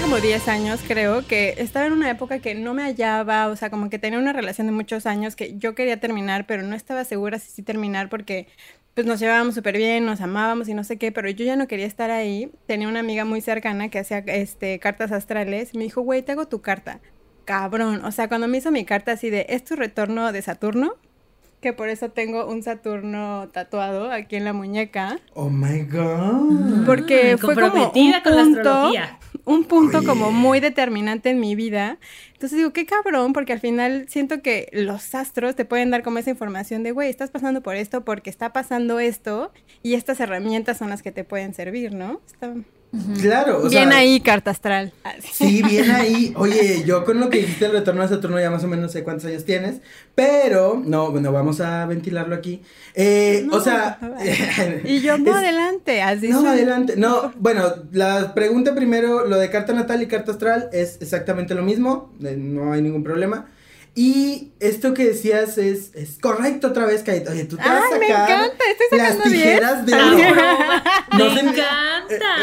[0.10, 3.70] como 10 años creo, que estaba en una época que no me hallaba, o sea,
[3.70, 7.04] como que tenía una relación de muchos años que yo quería terminar, pero no estaba
[7.04, 8.48] segura si sí terminar porque
[8.94, 11.68] pues nos llevábamos súper bien, nos amábamos y no sé qué, pero yo ya no
[11.68, 12.50] quería estar ahí.
[12.68, 15.76] Tenía una amiga muy cercana que hacía este, cartas astrales.
[15.76, 17.02] Me dijo, güey, te hago tu carta.
[17.44, 18.06] Cabrón.
[18.06, 20.96] O sea, cuando me hizo mi carta así de, ¿es tu retorno de Saturno?
[21.68, 25.20] Que por eso tengo un Saturno tatuado aquí en la muñeca.
[25.34, 26.86] Oh my God.
[26.86, 28.92] Porque mm, fue como un punto,
[29.44, 31.98] un punto como muy determinante en mi vida.
[32.32, 36.20] Entonces digo, qué cabrón, porque al final siento que los astros te pueden dar como
[36.20, 39.52] esa información de, güey, estás pasando por esto porque está pasando esto
[39.84, 42.22] y estas herramientas son las que te pueden servir, ¿no?
[42.28, 42.54] Está
[43.22, 44.94] Claro, o Bien ahí, carta astral.
[45.04, 46.34] Ah, sí, bien ahí.
[46.38, 49.04] Oye, yo con lo que dijiste el retorno a Saturno ya más o menos sé
[49.04, 49.82] cuántos años tienes,
[50.16, 52.62] pero no, bueno, vamos a ventilarlo aquí.
[52.96, 54.00] Eh, o sea,
[54.86, 56.30] y yo no adelante, así.
[56.30, 56.96] No, adelante.
[56.96, 61.64] No, bueno, la pregunta primero, lo de carta natal y carta astral es exactamente lo
[61.64, 63.48] mismo, eh, no hay ningún problema.
[63.98, 67.32] Y esto que decías es, es correcto otra vez, Kaito.
[67.32, 69.92] Oye, tú te vas a sacar me encanta, estoy las tijeras de
[71.18, 71.66] No me encanta.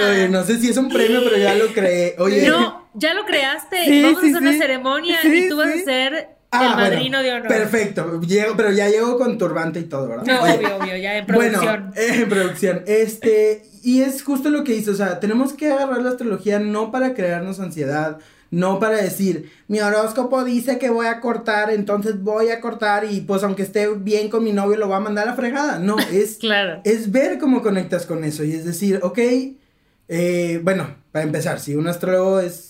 [0.02, 2.16] Eh, no sé si es un premio, pero ya lo creé.
[2.18, 2.48] Oye.
[2.48, 4.02] No, ya lo creaste.
[4.02, 7.46] Vamos a hacer una ceremonia y tú vas a ser ah, el madrino de honor.
[7.46, 8.20] Perfecto.
[8.22, 10.24] Llego, pero ya llego con turbante y todo, ¿verdad?
[10.26, 11.92] No, obvio, obvio, ya en producción.
[11.94, 12.82] Bueno, en producción.
[12.88, 14.90] Este, y es justo lo que hice.
[14.90, 18.18] O sea, tenemos que agarrar la astrología no para crearnos ansiedad
[18.54, 23.20] no para decir, mi horóscopo dice que voy a cortar, entonces voy a cortar y
[23.20, 25.78] pues aunque esté bien con mi novio lo va a mandar a la fregada.
[25.80, 26.80] No, es, claro.
[26.84, 29.18] es ver cómo conectas con eso y es decir, ok,
[30.08, 32.63] eh, bueno, para empezar, si un astrólogo es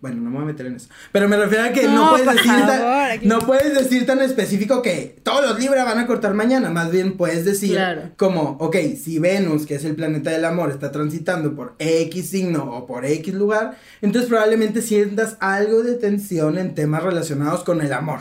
[0.00, 0.88] bueno, no me voy a meter en eso.
[1.10, 5.18] Pero me refiero a que no, puedes decir tan, no puedes decir tan específico que
[5.24, 6.70] todos los libros van a cortar mañana.
[6.70, 7.80] Más bien puedes decir
[8.16, 12.72] como, ok, si Venus, que es el planeta del amor, está transitando por X signo
[12.76, 17.92] o por X lugar, entonces probablemente sientas algo de tensión en temas relacionados con el
[17.92, 18.20] amor.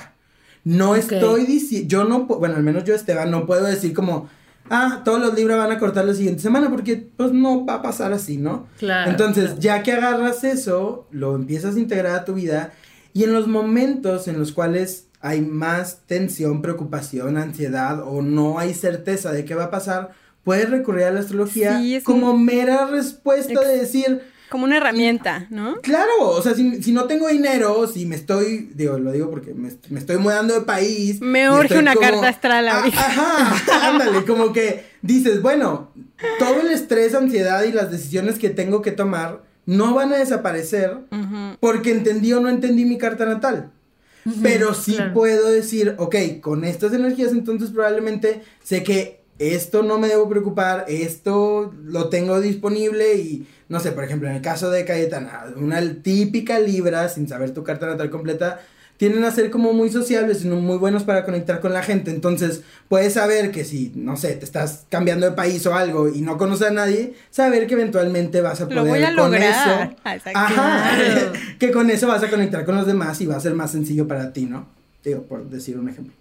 [0.64, 4.30] No estoy diciendo, yo no, bueno, al menos yo Esteban, no puedo decir como,
[4.70, 7.82] ah, todos los libros van a cortar la siguiente semana porque pues no va a
[7.82, 8.68] pasar así, ¿no?
[8.80, 9.12] Claro.
[9.12, 12.74] Entonces, ya que agarras eso, lo empiezas a integrar a tu vida
[13.14, 18.74] y en los momentos en los cuales hay más tensión, preocupación, ansiedad o no hay
[18.74, 20.12] certeza de qué va a pasar,
[20.44, 25.76] puedes recurrir a la astrología como mera respuesta de decir, Como una herramienta, ¿no?
[25.82, 29.54] Claro, o sea, si, si no tengo dinero, si me estoy, digo, lo digo porque
[29.54, 31.20] me, me estoy mudando de país.
[31.22, 33.00] Me urge una como- carta astral Ah, ahorita.
[33.00, 35.90] Ajá, ándale, como que dices, bueno,
[36.40, 40.98] todo el estrés, ansiedad y las decisiones que tengo que tomar no van a desaparecer
[41.60, 43.72] porque entendí o no entendí mi carta natal.
[44.42, 45.14] Pero sí claro.
[45.14, 50.86] puedo decir, ok, con estas energías entonces probablemente sé que esto no me debo preocupar,
[50.88, 55.82] esto lo tengo disponible y no sé, por ejemplo, en el caso de Cayetana, una
[56.02, 58.62] típica Libra, sin saber tu carta natal completa,
[58.98, 62.10] tienden a ser como muy sociables y muy buenos para conectar con la gente.
[62.10, 66.22] Entonces, puedes saber que si, no sé, te estás cambiando de país o algo y
[66.22, 69.44] no conoces a nadie, saber que eventualmente vas a poder Lo voy a con lograr.
[69.44, 69.96] eso.
[70.34, 70.46] Ah.
[70.46, 71.34] Ajá.
[71.60, 74.08] Que con eso vas a conectar con los demás y va a ser más sencillo
[74.08, 74.68] para ti, ¿no?
[75.04, 76.14] Digo, por decir un ejemplo.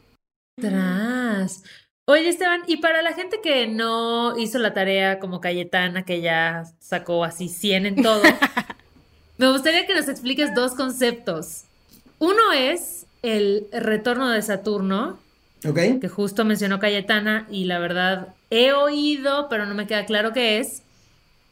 [0.61, 1.63] Tras.
[2.09, 6.63] Oye, Esteban, y para la gente que no hizo la tarea como Cayetana, que ya
[6.79, 8.23] sacó así 100 en todo,
[9.39, 11.65] me gustaría que nos expliques dos conceptos.
[12.21, 15.19] Uno es el retorno de Saturno,
[15.63, 20.61] que justo mencionó Cayetana, y la verdad he oído, pero no me queda claro qué
[20.61, 20.83] es.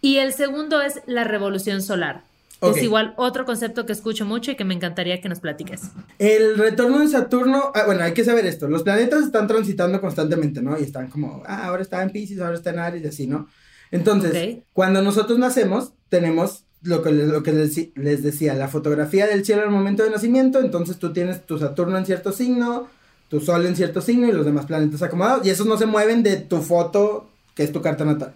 [0.02, 2.22] Y el segundo es la revolución solar.
[2.64, 2.76] Que Ok.
[2.78, 5.82] Es igual otro concepto que escucho mucho y que me encantaría que nos platiques.
[6.18, 10.62] El retorno de Saturno, ah, bueno, hay que saber esto, los planetas están transitando constantemente,
[10.62, 10.78] ¿no?
[10.78, 13.48] Y están como, ah, ahora está en Pisces, ahora está en Aries y así, ¿no?
[13.90, 14.64] Entonces, Ok.
[14.72, 19.44] cuando nosotros nacemos, tenemos lo que, les- lo que les, les decía, la fotografía del
[19.44, 22.88] cielo al momento de nacimiento, entonces tú tienes tu Saturno en cierto signo,
[23.28, 26.22] tu Sol en cierto signo y los demás planetas acomodados, y esos no se mueven
[26.22, 28.34] de tu foto, que es tu carta natal.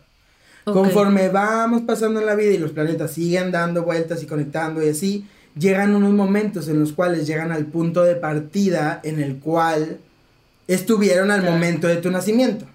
[0.72, 4.88] Conforme vamos pasando en la vida y los planetas siguen dando vueltas y conectando y
[4.88, 5.26] así,
[5.59, 9.98] llegan unos momentos en los cuales llegan al punto de partida en el cual
[10.66, 12.66] estuvieron al momento de tu nacimiento.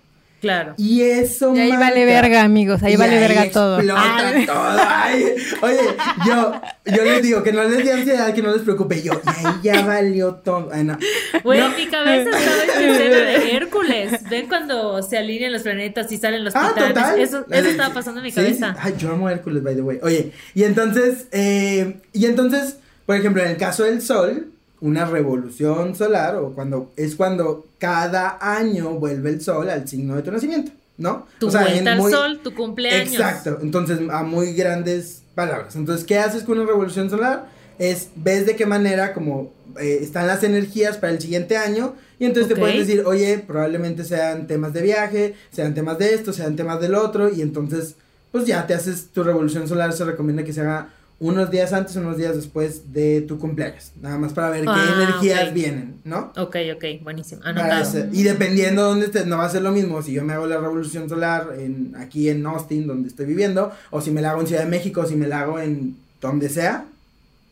[0.44, 0.74] Claro.
[0.78, 2.84] Y eso Y ahí marca- vale verga, amigos.
[2.84, 3.78] Ahí y vale ahí verga todo.
[3.78, 4.34] explota Ah.
[4.46, 4.88] todo.
[4.90, 5.24] Ay,
[5.62, 5.80] oye,
[6.28, 9.02] yo, yo les digo que no les dé ansiedad, que no les preocupe.
[9.02, 10.70] Yo, y ahí ya valió todo.
[10.74, 10.98] Ay, no.
[11.46, 11.68] Güey, No.
[11.68, 14.30] en mi cabeza estaba esta escena de Hércules.
[14.30, 16.94] ¿Ven cuando se alinean los planetas y salen los Ah, titanes?
[16.94, 17.20] total.
[17.22, 18.74] Eso, eso estaba pasando en mi sí, cabeza.
[18.74, 18.80] sí.
[18.84, 20.00] Ay, yo amo Hércules, by the way.
[20.04, 24.50] Oye, y entonces, eh, y entonces, por ejemplo, en el caso del Sol,
[24.84, 30.22] una revolución solar, o cuando, es cuando cada año vuelve el Sol al signo de
[30.22, 31.26] tu nacimiento, ¿no?
[31.40, 33.14] Tu O sea, en vuelta al muy- sol, tu cumpleaños.
[33.14, 35.76] Exacto, entonces a muy grandes palabras.
[35.76, 37.48] Entonces, ¿qué haces con una revolución solar?
[37.80, 42.26] Es, ves de qué manera como eh, están las energías para el siguiente año y
[42.26, 46.56] entonces te pueden decir, oye, probablemente sean temas de viaje, sean temas de esto, sean
[46.56, 47.96] temas del otro y entonces,
[48.32, 50.90] pues ya te haces tu revolución solar, se recomienda que se haga
[51.24, 54.94] unos días antes, unos días después de tu cumpleaños, nada más para ver qué Ah,
[55.04, 55.54] energías ok.
[55.54, 56.32] vienen, ¿no?
[56.38, 57.42] Ok, ok, buenísimo.
[57.44, 57.82] Anotado.
[57.82, 60.34] hacer- y dependiendo de dónde estés, no va a ser lo mismo si yo me
[60.34, 64.32] hago la revolución solar en, aquí en Austin, donde estoy viviendo, o si me la
[64.32, 66.86] hago en Ciudad de México, o si me la hago en donde sea,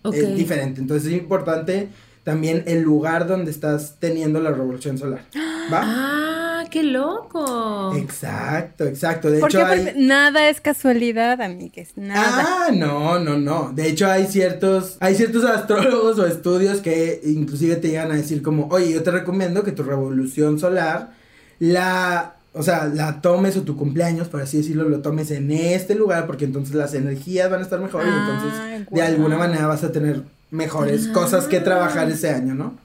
[0.04, 0.16] Ok.
[0.16, 0.82] es diferente.
[0.82, 1.88] Entonces es importante
[2.24, 5.26] también el lugar donde estás teniendo la revolución solar.
[5.74, 5.82] ¿Va?
[5.84, 7.96] Ah, qué loco.
[7.96, 9.32] Exacto, exacto.
[9.32, 9.94] De ¿Por hecho, hay...
[9.98, 11.94] Nada es casualidad, amigues.
[11.96, 12.68] Nada.
[12.68, 13.72] Ah, no, no, no.
[13.74, 18.42] De hecho, hay ciertos, hay ciertos astrólogos o estudios que inclusive te llegan a decir
[18.42, 21.22] como, oye, yo te recomiendo que tu revolución solar
[21.62, 25.94] la, o sea, la tomes o tu cumpleaños, por así decirlo, lo tomes en este
[25.94, 29.84] lugar, porque entonces las energías van a estar mejores y entonces de alguna manera vas
[29.84, 31.22] a tener mejores Claro.
[31.22, 32.78] cosas que trabajar ese año, ¿no?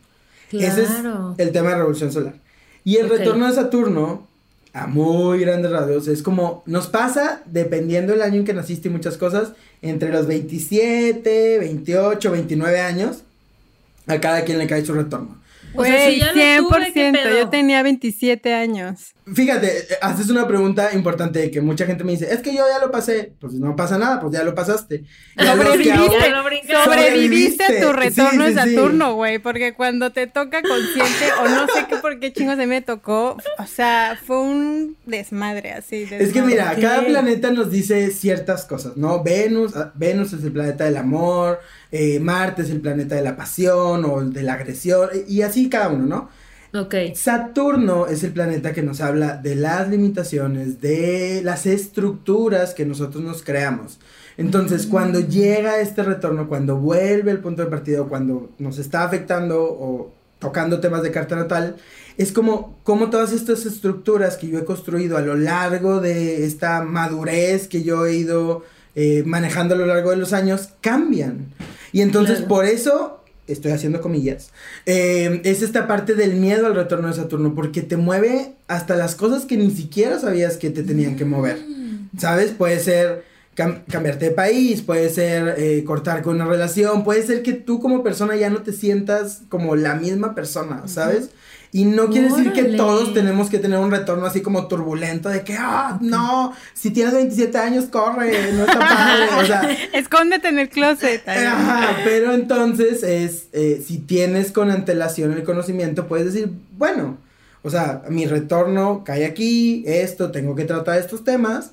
[0.52, 1.34] Ese es Claro.
[1.38, 2.34] el tema de revolución solar.
[2.84, 3.18] Y el Ok.
[3.18, 4.26] retorno de Saturno,
[4.72, 8.92] a muy grandes rasgos, es como nos pasa, dependiendo del año en que naciste y
[8.92, 9.52] muchas cosas,
[9.82, 13.22] entre los 27, 28, 29 años,
[14.06, 15.38] a cada quien le cae su retorno.
[15.74, 16.26] O sea, si Güey, ya
[16.60, 17.12] lo tuve, ¿qué 100%.
[17.24, 17.38] pedo?
[17.38, 19.14] Yo tenía 27 años.
[19.34, 22.92] Fíjate, haces una pregunta importante que mucha gente me dice, es que yo ya lo
[22.92, 25.02] pasé, pues no pasa nada, pues ya lo pasaste.
[25.36, 26.42] A Sobreviviste, ahora-
[26.84, 27.80] sobreviviste Sobreviviste.
[27.80, 28.54] tu retorno Sí.
[28.54, 32.68] Saturno, güey, porque cuando te toca consciente, o no sé qué por qué chingos se
[32.68, 36.06] me tocó, o sea, fue un desmadre así.
[36.08, 39.24] Es que mira, cada planeta nos dice ciertas cosas, ¿no?
[39.24, 41.58] Venus, ah, Venus es el planeta del amor,
[41.90, 45.88] eh, Marte es el planeta de la pasión o de la agresión, y así cada
[45.88, 46.45] uno, ¿no?
[46.76, 46.94] Ok.
[47.14, 53.22] Saturno es el planeta que nos habla de las limitaciones, de las estructuras que nosotros
[53.24, 53.98] nos creamos.
[54.36, 59.62] Entonces, cuando llega este retorno, cuando vuelve el punto de partida, cuando nos está afectando
[59.62, 61.76] o tocando temas de carta natal,
[62.18, 66.82] es como, como todas estas estructuras que yo he construido a lo largo de esta
[66.82, 71.46] madurez que yo he ido eh, manejando a lo largo de los años, cambian.
[71.92, 72.48] Y entonces, Claro.
[72.48, 73.15] por eso,
[73.46, 74.50] estoy haciendo comillas,
[74.86, 79.14] eh, es esta parte del miedo al retorno de Saturno, porque te mueve hasta las
[79.14, 81.58] cosas que ni siquiera sabías que te tenían que mover.
[82.18, 82.52] ¿Sabes?
[82.52, 87.54] Puede ser cambiarte de país, puede ser eh, cortar con una relación, puede ser que
[87.54, 91.30] tú como persona ya no te sientas como la misma persona, ¿sabes?
[91.72, 95.42] Y no quiere decir que todos tenemos que tener un retorno así como turbulento de
[95.42, 99.28] que, ah, no, si tienes 27 años, corre, no está padre.
[99.38, 101.28] O sea, escóndete en el closet.
[101.28, 107.18] Ajá, pero entonces es, eh, si tienes con antelación el conocimiento, puedes decir, bueno,
[107.62, 111.72] o sea, mi retorno cae aquí, esto, tengo que tratar estos temas.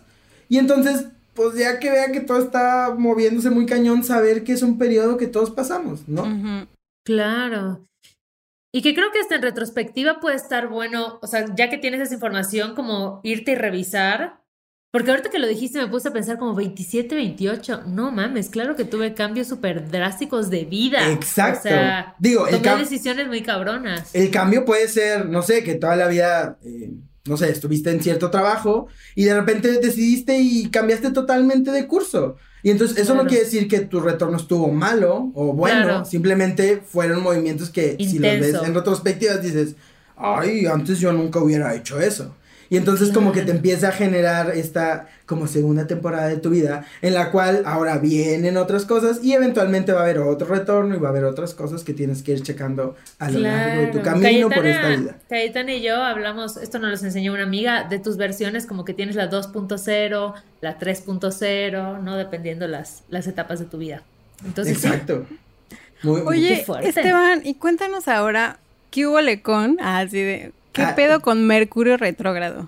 [0.50, 4.64] Y entonces, pues ya que vea que todo está moviéndose muy cañón, saber que es
[4.64, 6.68] un periodo que todos pasamos, ¿no?
[7.06, 7.86] Claro.
[8.76, 12.02] Y que creo que hasta en retrospectiva puede estar bueno, o sea, ya que tienes
[12.02, 14.42] esa información, como irte y revisar.
[14.90, 17.84] Porque ahorita que lo dijiste me puse a pensar como 27, 28.
[17.86, 21.12] No mames, claro que tuve cambios súper drásticos de vida.
[21.12, 21.60] Exacto.
[21.60, 24.14] O sea, Digo, tomé decisiones muy cabronas.
[24.16, 26.58] El cambio puede ser, no sé, que toda la vida...
[26.66, 26.94] Eh,
[27.26, 32.36] no sé, estuviste en cierto trabajo y de repente decidiste y cambiaste totalmente de curso.
[32.64, 37.22] Y entonces eso no quiere decir que tu retorno estuvo malo o bueno, simplemente fueron
[37.22, 39.76] movimientos que si los ves en retrospectiva dices,
[40.16, 42.34] ay, antes yo nunca hubiera hecho eso.
[42.74, 46.88] Y entonces como que te empieza a generar esta como segunda temporada de tu vida
[47.04, 50.98] en la cual ahora vienen otras cosas y eventualmente va a haber otro retorno y
[50.98, 54.02] va a haber otras cosas que tienes que ir checando a lo largo de tu
[54.02, 55.18] camino por esta vida.
[55.30, 58.96] Cayetana y yo hablamos, esto nos lo enseñó una amiga, de tus versiones como que
[58.96, 62.18] tienes la 2.0, la 3.0, ¿no?
[62.18, 64.02] Dependiendo las, las etapas de tu vida.
[64.44, 65.28] Entonces, Exacto.
[66.02, 68.58] Muy, Oye, Esteban, y cuéntanos ahora,
[68.90, 69.78] ¿qué hubo lecón?
[69.80, 72.68] Así de, ¿Qué ah, pedo con Mercurio retrógrado?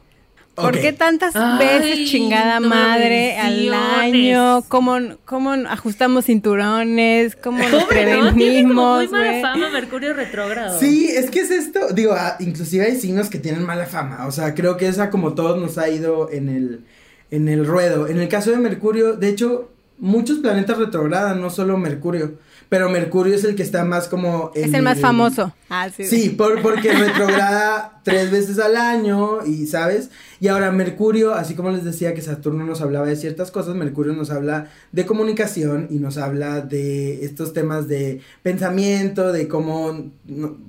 [0.53, 4.63] ¿Por qué tantas veces chingada madre al año?
[4.69, 7.35] ¿Cómo, ¿Cómo, ajustamos cinturones?
[7.35, 9.03] ¿Cómo nos prevenimos?
[9.03, 10.79] muy mala fama Mercurio retrógrado.
[10.79, 11.91] Sí, es que es esto.
[11.93, 14.27] Digo, ah, inclusive hay signos que tienen mala fama.
[14.27, 16.85] O sea, creo que esa como todos nos ha ido en el,
[17.31, 18.07] en el ruedo.
[18.07, 22.33] En el caso de Mercurio, de hecho, muchos planetas retrogradan, no solo Mercurio.
[22.67, 24.51] Pero Mercurio es el que está más como...
[24.55, 25.53] es el más famoso.
[25.69, 26.05] Ah, sí.
[26.05, 30.09] Sí, por, porque retrograda tres veces al año y, ¿sabes?
[30.39, 34.13] Y ahora Mercurio, así como les decía que Saturno nos hablaba de ciertas cosas, Mercurio
[34.13, 40.11] nos habla de comunicación y nos habla de estos temas de pensamiento, de cómo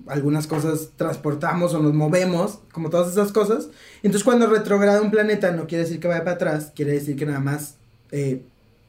[0.07, 3.69] algunas cosas transportamos o nos movemos, como todas esas cosas.
[4.03, 7.25] Entonces cuando retrograda un planeta no quiere decir que vaya para atrás, quiere decir que
[7.25, 7.77] nada más...
[8.13, 8.43] Eh,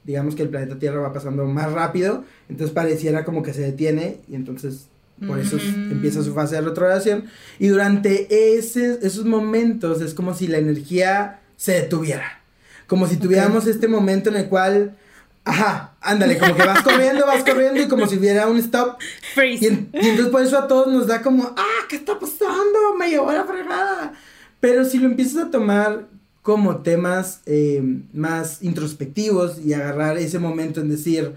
[0.07, 4.21] digamos que el planeta Tierra va pasando más rápido, entonces pareciera como que se detiene
[4.29, 4.87] y entonces
[5.27, 7.25] por eso empieza su fase de retrogradación
[7.59, 12.41] y durante ese, esos momentos es como si la energía se detuviera,
[12.87, 14.95] como si tuviéramos este momento en el cual,
[15.43, 18.97] ajá, ándale, como que vas corriendo, vas corriendo y como si hubiera un stop.
[19.35, 22.95] Y, y, entonces por eso a todos nos da como, ah, ¿qué está pasando?
[22.97, 24.13] Me llevó la fregada.
[24.61, 26.05] Pero si lo empiezas a tomar
[26.47, 27.83] como temas eh,
[28.13, 31.33] más introspectivos y agarrar ese momento en decir,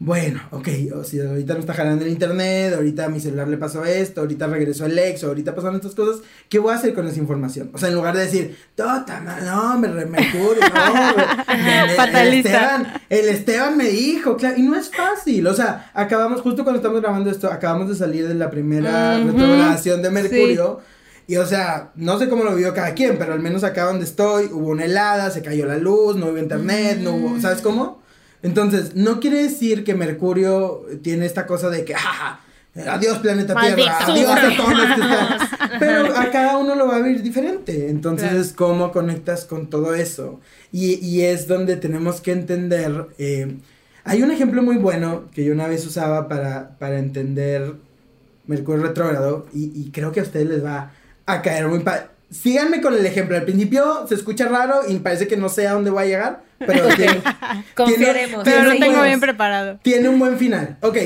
[0.00, 3.58] bueno, ok, o si ahorita no está jalando el internet, ahorita a mi celular le
[3.58, 7.06] pasó esto, ahorita regresó el ex, ahorita pasaron estas cosas, ¿qué voy a hacer con
[7.06, 7.70] esa información?
[7.74, 13.76] O sea, en lugar de decir, tota, no, me Mercurio, no, el Esteban, el Esteban
[13.76, 17.52] me dijo, claro, y no es fácil, o sea, acabamos, justo cuando estamos grabando esto,
[17.52, 20.80] acabamos de salir de la primera retrogradación de Mercurio,
[21.26, 24.04] y o sea, no sé cómo lo vio cada quien, pero al menos acá donde
[24.04, 28.02] estoy hubo una helada, se cayó la luz, no hubo internet, no hubo, ¿sabes cómo?
[28.42, 32.40] Entonces, no quiere decir que Mercurio tiene esta cosa de que, jaja,
[32.86, 35.38] adiós planeta Tierra, adiós a todos los que están.
[35.80, 37.88] Pero a cada uno lo va a vivir diferente.
[37.88, 40.40] Entonces, ¿cómo conectas con todo eso?
[40.72, 43.06] Y, y es donde tenemos que entender.
[43.16, 43.56] Eh,
[44.04, 47.76] hay un ejemplo muy bueno que yo una vez usaba para, para entender
[48.46, 50.92] Mercurio retrógrado y, y creo que a ustedes les va
[51.26, 52.06] a caer muy padre.
[52.30, 53.36] Síganme con el ejemplo.
[53.36, 56.42] Al principio se escucha raro y parece que no sé a dónde voy a llegar,
[56.58, 57.22] pero tiene,
[57.74, 58.42] Confiaremos.
[58.44, 59.78] pero lo tengo bien preparado.
[59.82, 60.76] Tiene un buen final.
[60.80, 60.96] Ok.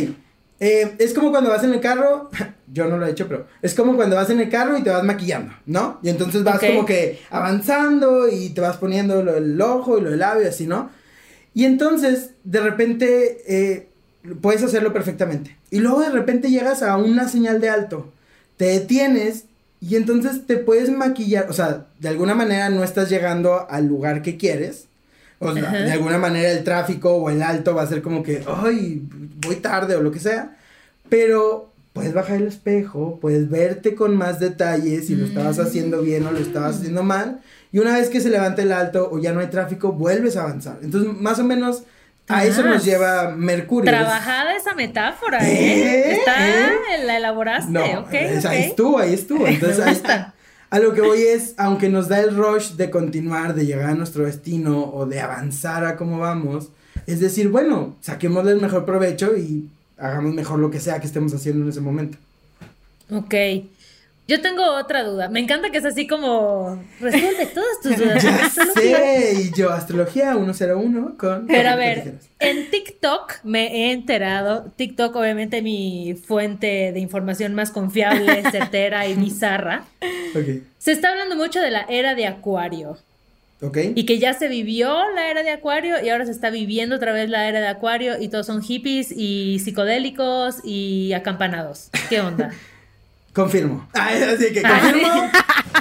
[0.60, 2.30] Eh, es como cuando vas en el carro,
[2.72, 4.90] yo no lo he hecho, pero es como cuando vas en el carro y te
[4.90, 6.00] vas maquillando, ¿no?
[6.02, 10.10] Y entonces vas como que avanzando y te vas poniendo lo del ojo y lo
[10.10, 10.90] del labio, así, ¿no?
[11.54, 13.88] Y entonces, de repente, eh,
[14.40, 15.56] puedes hacerlo perfectamente.
[15.70, 18.12] Y luego de repente llegas a una señal de alto,
[18.56, 19.44] te detienes
[19.80, 24.22] y entonces te puedes maquillar, o sea, de alguna manera no estás llegando al lugar
[24.22, 24.86] que quieres.
[25.40, 28.42] O sea, de alguna manera el tráfico o el alto va a ser como que,
[28.48, 29.02] ay,
[29.46, 30.56] voy tarde o lo que sea.
[31.08, 35.60] Pero puedes bajar el espejo, puedes verte con más detalles si lo estabas mm.
[35.60, 37.40] haciendo bien o lo estabas haciendo mal.
[37.70, 40.42] Y una vez que se levanta el alto o ya no hay tráfico, vuelves a
[40.42, 40.80] avanzar.
[40.82, 41.84] Entonces, más o menos
[42.28, 43.90] a eso nos lleva Mercurio.
[43.90, 45.52] Trabajada esa metáfora, ¿eh?
[45.52, 46.12] ¿eh?
[46.12, 47.04] Está, ¿Eh?
[47.04, 48.14] la elaboraste, no, ok.
[48.44, 49.46] Ahí estuvo, ahí estuvo.
[49.46, 50.34] Entonces, ahí está.
[50.70, 53.94] A lo que voy es, aunque nos da el rush de continuar, de llegar a
[53.94, 56.68] nuestro destino o de avanzar a cómo vamos,
[57.06, 61.32] es decir, bueno, saquémosle el mejor provecho y hagamos mejor lo que sea que estemos
[61.32, 62.18] haciendo en ese momento.
[63.10, 63.34] Ok.
[64.28, 65.30] Yo tengo otra duda.
[65.30, 68.22] Me encanta que es así como resuelve todas tus dudas.
[68.22, 71.46] ya sé, y yo, Astrología 101 con...
[71.46, 77.70] Pero a ver, en TikTok me he enterado, TikTok obviamente mi fuente de información más
[77.70, 79.86] confiable, certera y bizarra.
[80.32, 80.62] Okay.
[80.76, 82.98] Se está hablando mucho de la era de Acuario.
[83.62, 83.78] Ok.
[83.94, 87.12] Y que ya se vivió la era de Acuario y ahora se está viviendo otra
[87.12, 91.88] vez la era de Acuario y todos son hippies y psicodélicos y acampanados.
[92.10, 92.50] ¿Qué onda?
[93.38, 93.88] Confirmo.
[93.92, 95.30] así que ah, confirmo.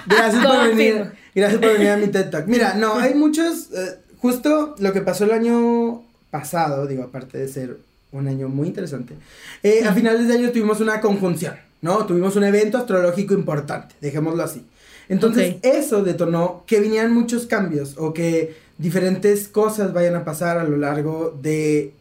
[0.06, 1.12] Gracias por venir.
[1.34, 2.46] Gracias por venir a mi TED Talk.
[2.46, 3.72] Mira, no, hay muchos.
[3.74, 7.78] Eh, justo lo que pasó el año pasado, digo, aparte de ser
[8.12, 9.16] un año muy interesante.
[9.64, 12.06] Eh, a finales de año tuvimos una conjunción, ¿no?
[12.06, 14.64] Tuvimos un evento astrológico importante, dejémoslo así.
[15.10, 20.64] Entonces, eso detonó que vinieran muchos cambios o que diferentes cosas vayan a pasar a
[20.64, 21.94] lo largo de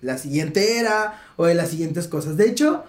[0.00, 2.38] la siguiente era o de las siguientes cosas.
[2.38, 2.84] De hecho,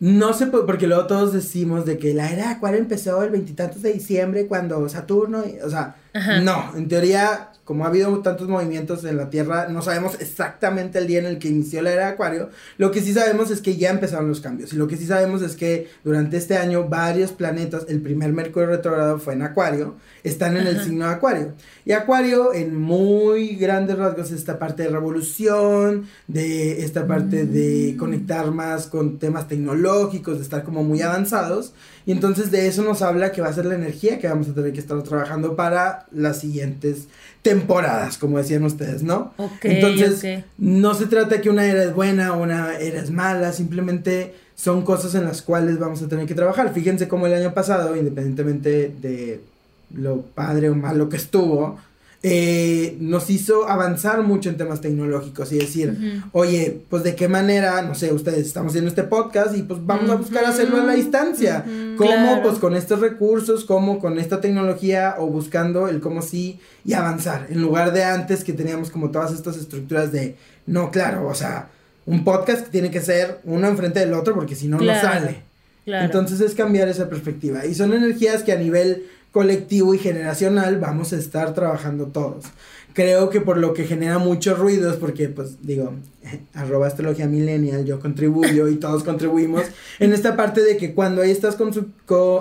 [0.00, 3.92] no sé, porque luego todos decimos de que la era Acuario empezó el veintitantos de
[3.92, 9.28] diciembre cuando Saturno, o sea, no, en teoría como ha habido tantos movimientos en la
[9.28, 12.48] Tierra, no sabemos exactamente el día en el que inició la era de Acuario.
[12.78, 14.72] Lo que sí sabemos es que ya empezaron los cambios.
[14.72, 18.70] Y lo que sí sabemos es que durante este año varios planetas, el primer Mercurio
[18.70, 21.52] retrogrado fue en Acuario, están en el signo de Acuario.
[21.84, 27.98] Y Acuario en muy grandes rasgos esta parte de revolución, de esta parte de mm.
[27.98, 31.74] conectar más con temas tecnológicos, de estar como muy avanzados.
[32.08, 34.54] Y entonces de eso nos habla que va a ser la energía que vamos a
[34.54, 37.06] tener que estar trabajando para las siguientes
[37.42, 39.34] temporadas, como decían ustedes, ¿no?
[39.62, 44.34] Entonces, no se trata que una era es buena o una era es mala, simplemente
[44.54, 46.72] son cosas en las cuales vamos a tener que trabajar.
[46.72, 49.42] Fíjense cómo el año pasado, independientemente de
[49.92, 51.78] lo padre o malo que estuvo,
[52.22, 57.80] eh, nos hizo avanzar mucho en temas tecnológicos y decir, oye, pues de qué manera,
[57.82, 60.94] no sé, ustedes estamos haciendo este podcast y pues vamos a buscar hacerlo a la
[60.94, 61.64] distancia.
[61.96, 62.42] ¿Cómo?
[62.42, 67.46] Pues con estos recursos, cómo con esta tecnología o buscando el cómo sí y avanzar.
[67.50, 70.34] En lugar de antes que teníamos como todas estas estructuras de,
[70.66, 71.68] no, claro, o sea,
[72.04, 75.42] un podcast tiene que ser uno enfrente del otro porque si no, no sale.
[75.86, 77.64] Entonces es cambiar esa perspectiva.
[77.64, 82.44] Y son energías que a nivel colectivo y generacional vamos a estar trabajando todos.
[82.94, 85.92] Creo que por lo que genera muchos ruidos, porque pues digo,
[86.54, 89.62] arroba astrología millennial, yo contribuyo y todos contribuimos
[90.00, 91.56] en esta parte de que cuando hay estas,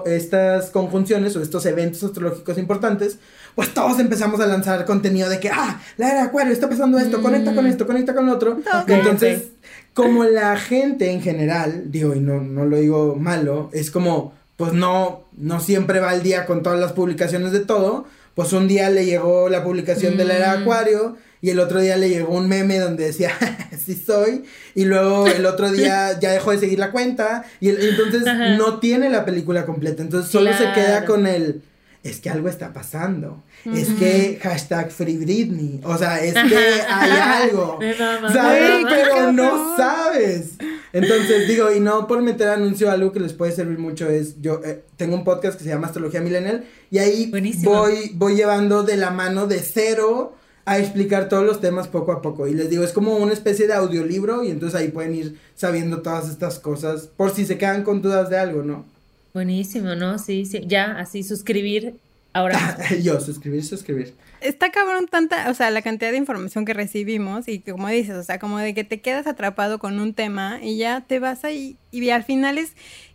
[0.05, 3.19] estas conjunciones o estos eventos astrológicos importantes,
[3.53, 7.21] pues todos empezamos a lanzar contenido de que, ah, la era Acuario, está pasando esto,
[7.21, 8.59] conecta con esto, conecta con lo otro.
[8.87, 9.49] Entonces,
[9.93, 14.73] como la gente en general, digo, y no, no lo digo malo, es como pues
[14.73, 18.05] no, no siempre va al día con todas las publicaciones de todo.
[18.35, 20.61] Pues un día le llegó la publicación de la era mm.
[20.61, 23.31] Acuario y el otro día le llegó un meme donde decía,
[23.85, 24.43] sí soy,
[24.75, 27.45] y luego el otro día ya dejó de seguir la cuenta.
[27.59, 28.23] Y entonces
[28.57, 31.61] no tiene la película completa, entonces solo se queda con el,
[32.03, 37.11] es que algo está pasando, es que hashtag Free Britney, o sea, es que hay
[37.43, 37.79] algo,
[38.33, 38.85] ¿sabes?
[38.89, 40.53] Pero no sabes.
[40.93, 44.61] Entonces, digo, y no por meter anuncio, algo que les puede servir mucho es, yo
[44.63, 47.31] eh, tengo un podcast que se llama Astrología Millennial y ahí
[47.63, 50.35] voy, voy llevando de la mano de cero
[50.65, 52.47] a explicar todos los temas poco a poco.
[52.47, 56.01] Y les digo, es como una especie de audiolibro y entonces ahí pueden ir sabiendo
[56.01, 58.85] todas estas cosas por si se quedan con dudas de algo, ¿no?
[59.33, 60.19] Buenísimo, ¿no?
[60.19, 60.61] Sí, sí.
[60.67, 61.95] Ya, así suscribir
[62.37, 62.77] ahora.
[63.01, 67.59] Yo, suscribir, suscribir está cabrón tanta, o sea, la cantidad de información que recibimos y
[67.59, 70.77] que como dices, o sea, como de que te quedas atrapado con un tema y
[70.77, 72.73] ya te vas ahí y al final es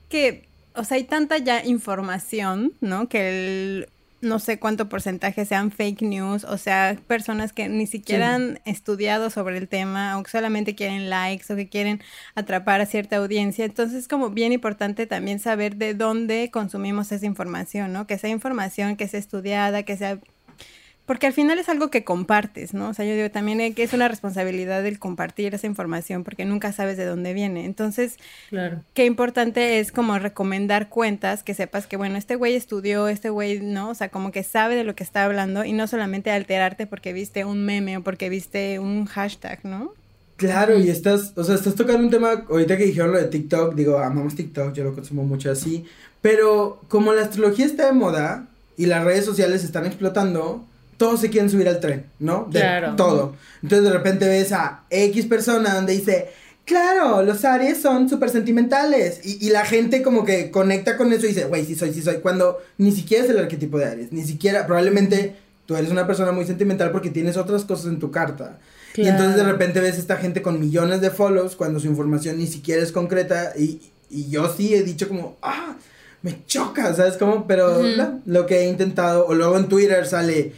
[0.08, 3.08] que, o sea, hay tanta ya información, ¿no?
[3.08, 3.88] Que el
[4.22, 9.30] no sé cuánto porcentaje sean fake news, o sea, personas que ni siquiera han estudiado
[9.30, 12.00] sobre el tema o que solamente quieren likes o que quieren
[12.36, 13.64] atrapar a cierta audiencia.
[13.64, 18.06] Entonces es como bien importante también saber de dónde consumimos esa información, ¿no?
[18.06, 20.20] Que sea información que sea estudiada, que sea
[21.12, 22.88] porque al final es algo que compartes, ¿no?
[22.88, 26.72] O sea, yo digo también que es una responsabilidad el compartir esa información porque nunca
[26.72, 27.66] sabes de dónde viene.
[27.66, 28.16] Entonces,
[28.48, 28.80] claro.
[28.94, 33.60] qué importante es como recomendar cuentas que sepas que, bueno, este güey estudió, este güey,
[33.60, 33.90] ¿no?
[33.90, 37.12] O sea, como que sabe de lo que está hablando y no solamente alterarte porque
[37.12, 39.92] viste un meme o porque viste un hashtag, ¿no?
[40.36, 43.74] Claro, y estás, o sea, estás tocando un tema, ahorita que dijeron lo de TikTok,
[43.74, 45.84] digo, amamos TikTok, yo lo consumo mucho así,
[46.22, 48.48] pero como la astrología está de moda
[48.78, 50.66] y las redes sociales están explotando,
[50.96, 52.48] todos se quieren subir al tren, ¿no?
[52.50, 52.96] De claro.
[52.96, 53.36] todo.
[53.62, 56.30] Entonces de repente ves a X persona donde dice,
[56.64, 61.26] Claro, los Aries son súper sentimentales y, y, la gente como que conecta con eso
[61.26, 64.12] y dice, güey, sí soy, sí soy, cuando ni siquiera es el arquetipo de Aries,
[64.12, 65.34] ni siquiera, probablemente
[65.66, 68.60] tú eres una persona muy sentimental porque tienes otras cosas en tu carta.
[68.94, 72.46] Y entonces de repente ves esta gente con millones de follows cuando su información ni
[72.46, 73.80] siquiera es concreta y,
[74.10, 75.76] y yo sí he dicho como, ah,
[76.20, 77.46] me choca, ¿sabes cómo?
[77.46, 77.82] Pero
[78.24, 80.52] lo que he intentado, o luego en Twitter sale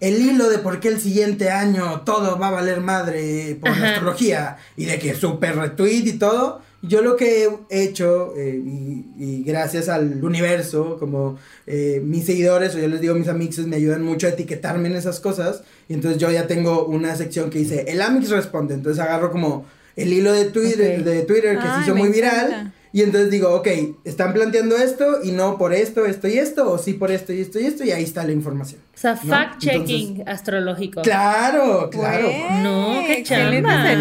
[0.00, 3.90] el hilo de por qué el siguiente año todo va a valer madre por la
[3.90, 6.60] astrología y de que super retweet y todo.
[6.82, 12.78] Yo lo que he hecho, eh, y, gracias al universo, como eh, mis seguidores, o
[12.78, 15.62] yo les digo mis amigos, me ayudan mucho a etiquetarme en esas cosas.
[15.88, 18.74] Y entonces yo ya tengo una sección que dice, el Amix responde.
[18.74, 19.64] Entonces agarro como
[19.96, 22.72] el hilo de Twitter, de Twitter que se hizo muy viral.
[22.96, 23.68] Y entonces digo, ok,
[24.04, 27.42] están planteando esto y no por esto, esto y esto, o sí por esto y
[27.42, 28.80] esto y esto, y ahí está la información.
[28.94, 31.02] O sea, fact-checking astrológico.
[31.02, 32.30] Claro, claro.
[32.62, 33.92] no, qué chamba.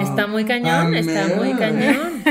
[0.00, 2.24] Está muy cañón, está muy cañón.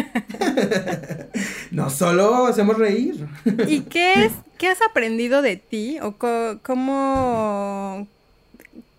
[1.70, 3.28] no solo hacemos reír.
[3.68, 6.16] ¿Y qué es, qué has aprendido de ti o
[6.64, 8.08] cómo,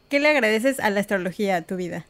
[0.08, 2.04] qué le agradeces a la astrología a tu vida?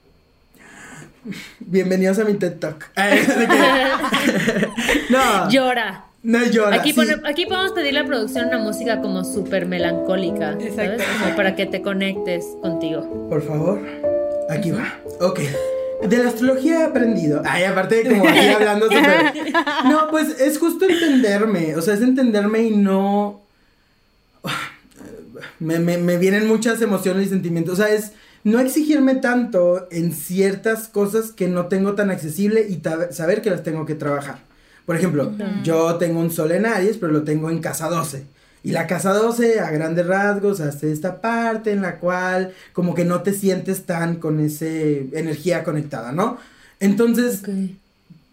[1.61, 2.91] Bienvenidos a mi TED Talk.
[5.11, 5.51] no.
[5.51, 6.05] Llora.
[6.23, 6.77] No llora.
[6.77, 10.57] Aquí, aquí podemos pedir la producción una música como súper melancólica.
[10.75, 11.03] ¿sabes?
[11.37, 13.29] para que te conectes contigo.
[13.29, 13.81] Por favor.
[14.51, 14.95] Aquí va.
[15.21, 15.41] Ok.
[16.03, 17.43] De la astrología he aprendido.
[17.45, 18.89] Ay, aparte de como aquí hablando.
[19.85, 21.77] No, pues es justo entenderme.
[21.77, 23.43] O sea, es entenderme y no.
[25.59, 27.79] Me, me, me vienen muchas emociones y sentimientos.
[27.79, 28.13] O sea, es
[28.47, 32.81] no exigirme tanto en ciertas cosas que no tengo tan accesible y
[33.13, 34.39] saber que las tengo que trabajar.
[34.85, 35.33] Por ejemplo,
[35.65, 38.25] yo tengo un sol en Aries, pero lo tengo en casa 12.
[38.63, 43.05] Y la casa 12, a grandes rasgos, hace esta parte en la cual como que
[43.05, 46.39] no te sientes tan con esa energía conectada, ¿no?
[46.79, 47.43] Entonces,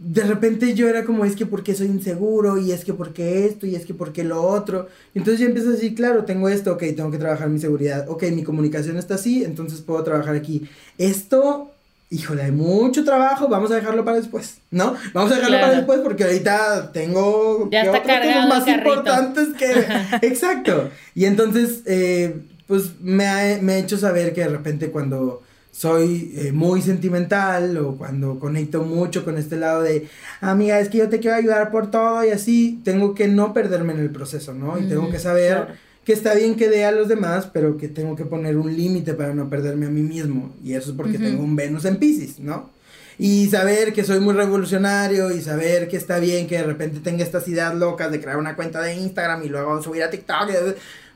[0.06, 3.66] de repente yo era como, es que porque soy inseguro, y es que porque esto,
[3.66, 4.89] y es que porque lo otro.
[5.16, 8.24] Entonces yo empiezo a decir, claro, tengo esto, ok, tengo que trabajar mi seguridad, ok,
[8.34, 10.68] mi comunicación está así, entonces puedo trabajar aquí.
[10.97, 11.72] Esto,
[12.10, 14.93] híjole, hay mucho trabajo, vamos a dejarlo para después, ¿no?
[15.14, 19.86] Vamos a dejarlo para después porque ahorita tengo ya está cosas más importantes que...
[20.28, 20.89] Exacto.
[21.16, 25.43] Y entonces, eh, pues me ha, me ha hecho saber que de repente cuando
[25.74, 30.08] soy eh, muy sentimental o cuando conecto mucho con este lado de,
[30.40, 33.94] amiga, es que yo te quiero ayudar por todo y así, tengo que no perderme
[33.94, 34.78] en el proceso, ¿no?
[34.78, 35.70] Y tengo que saber
[36.06, 39.16] que está bien que dé a los demás, pero que tengo que poner un límite
[39.16, 40.54] para no perderme a mí mismo.
[40.64, 42.70] Y eso es porque tengo un Venus en Pisces, ¿no?
[43.18, 47.24] Y saber que soy muy revolucionario y saber que está bien que de repente tenga
[47.24, 50.50] estas ideas locas de crear una cuenta de Instagram y luego subir a TikTok,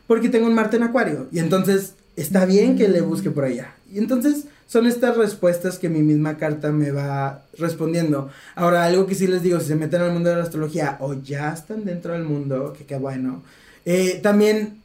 [0.08, 1.28] porque tengo un Marte en Acuario.
[1.32, 3.74] Y entonces está bien que le busque por allá.
[3.90, 8.30] Y entonces son estas respuestas que mi misma carta me va respondiendo.
[8.56, 11.14] Ahora, algo que sí les digo, si se meten al mundo de la astrología o
[11.14, 13.44] ya están dentro del mundo, que qué bueno,
[13.86, 14.82] eh, también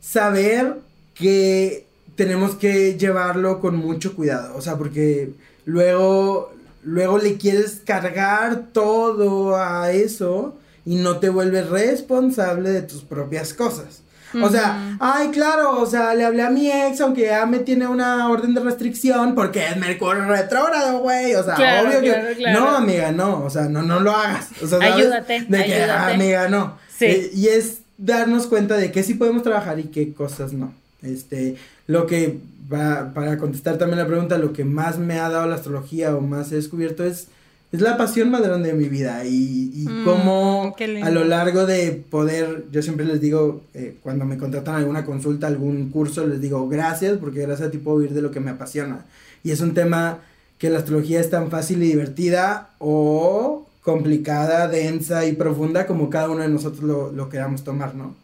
[0.00, 0.76] saber
[1.14, 5.32] que tenemos que llevarlo con mucho cuidado, o sea, porque
[5.64, 6.52] luego,
[6.84, 13.54] luego le quieres cargar todo a eso y no te vuelves responsable de tus propias
[13.54, 14.01] cosas.
[14.40, 17.86] O sea, ay, claro, o sea, le hablé a mi ex, aunque ya me tiene
[17.86, 21.34] una orden de restricción, porque es Mercurio retrógrado, güey.
[21.34, 22.52] O sea, obvio que.
[22.52, 23.44] No, amiga, no.
[23.44, 24.48] O sea, no, no lo hagas.
[24.62, 25.46] O sea, ayúdate.
[25.48, 26.78] De que, amiga, no.
[26.96, 27.06] Sí.
[27.06, 30.72] Eh, y es darnos cuenta de que sí podemos trabajar y qué cosas no.
[31.02, 31.56] Este,
[31.86, 32.38] lo que
[32.72, 36.20] va, para contestar también la pregunta, lo que más me ha dado la astrología o
[36.20, 37.28] más he descubierto es
[37.72, 41.64] es la pasión más grande de mi vida y, y mm, cómo a lo largo
[41.64, 46.40] de poder, yo siempre les digo, eh, cuando me contratan alguna consulta, algún curso, les
[46.40, 49.06] digo gracias porque gracias a ti puedo vivir de lo que me apasiona.
[49.42, 50.18] Y es un tema
[50.58, 56.28] que la astrología es tan fácil y divertida o complicada, densa y profunda como cada
[56.28, 58.14] uno de nosotros lo, lo queramos tomar, ¿no?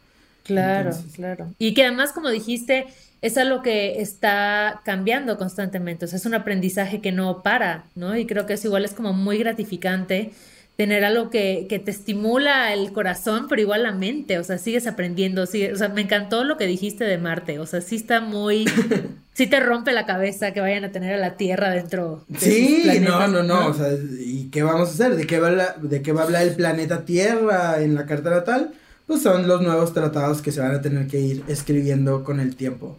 [0.45, 1.49] Claro, claro.
[1.59, 2.87] Y que además, como dijiste,
[3.21, 8.17] es algo que está cambiando constantemente, o sea, es un aprendizaje que no para, ¿no?
[8.17, 10.33] Y creo que eso igual es como muy gratificante
[10.79, 14.87] tener algo que, que te estimula el corazón, pero igual la mente, o sea, sigues
[14.87, 18.65] aprendiendo, o sea, me encantó lo que dijiste de Marte, o sea, sí está muy,
[19.35, 22.25] sí te rompe la cabeza que vayan a tener a la Tierra dentro.
[22.29, 23.89] De sí, no, no, no, o sea,
[24.21, 25.17] ¿y qué vamos a hacer?
[25.17, 25.51] ¿De qué, va
[25.83, 28.71] ¿De qué va a hablar el planeta Tierra en la carta natal?
[29.09, 32.55] Pues son los nuevos tratados que se van a tener que ir escribiendo con el
[32.55, 32.97] tiempo.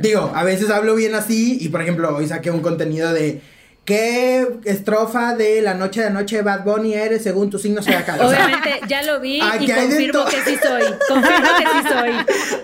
[0.00, 3.40] Digo, a veces hablo bien así y por ejemplo hoy saqué un contenido de
[3.84, 8.18] ¿Qué estrofa de la noche de noche Bad Bunny eres según tu signo zodiacal?
[8.18, 10.84] O sea, Obviamente, ya lo vi y confirmo que sí soy.
[11.06, 12.10] Confirmo que sí soy.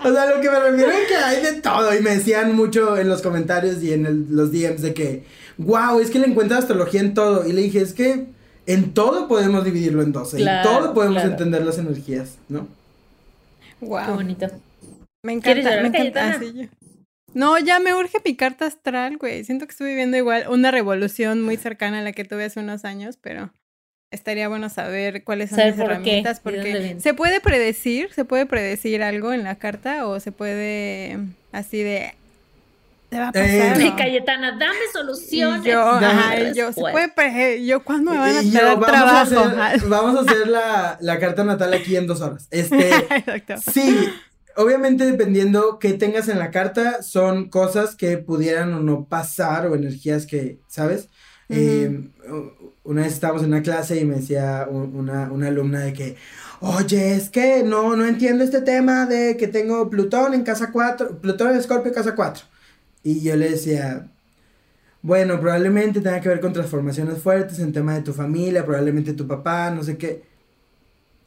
[0.09, 1.95] O sea, lo que me refiero es que hay de todo.
[1.95, 5.23] Y me decían mucho en los comentarios y en los DMs de que,
[5.59, 7.45] wow, es que le encuentro astrología en todo.
[7.47, 8.25] Y le dije, es que
[8.65, 10.41] en todo podemos dividirlo en 12.
[10.41, 12.67] en todo podemos entender las energías, ¿no?
[13.79, 14.05] Wow.
[14.05, 14.47] Qué bonito.
[15.23, 16.39] Me encanta, me encanta.
[17.33, 19.43] No, ya me urge mi carta astral, güey.
[19.43, 22.83] Siento que estoy viviendo igual una revolución muy cercana a la que tuve hace unos
[22.83, 23.51] años, pero
[24.11, 29.31] estaría bueno saber cuáles son las herramientas porque se puede predecir, se puede predecir algo
[29.31, 31.17] en la carta o se puede
[31.53, 32.13] así de
[33.11, 33.81] te va a pasar.
[33.81, 35.65] Eh, Cayetana, dame soluciones.
[35.65, 39.39] yo, ajá, yo, se puede, yo, ¿cuándo me van a dar trabajo?
[39.39, 42.47] A hacer, vamos a hacer la, la, carta natal aquí en dos horas.
[42.51, 43.55] Este, Exacto.
[43.69, 44.09] Sí,
[44.55, 49.75] obviamente dependiendo qué tengas en la carta, son cosas que pudieran o no pasar o
[49.75, 51.09] energías que, ¿sabes?
[51.49, 52.09] Eh,
[52.83, 56.15] una vez estábamos en una clase y me decía una, una, alumna de que,
[56.61, 61.19] oye, es que no, no entiendo este tema de que tengo Plutón en casa 4,
[61.19, 62.45] Plutón en Escorpio en casa 4.
[63.03, 64.07] Y yo le decía,
[65.01, 69.27] bueno, probablemente tenga que ver con transformaciones fuertes en tema de tu familia, probablemente tu
[69.27, 70.23] papá, no sé qué.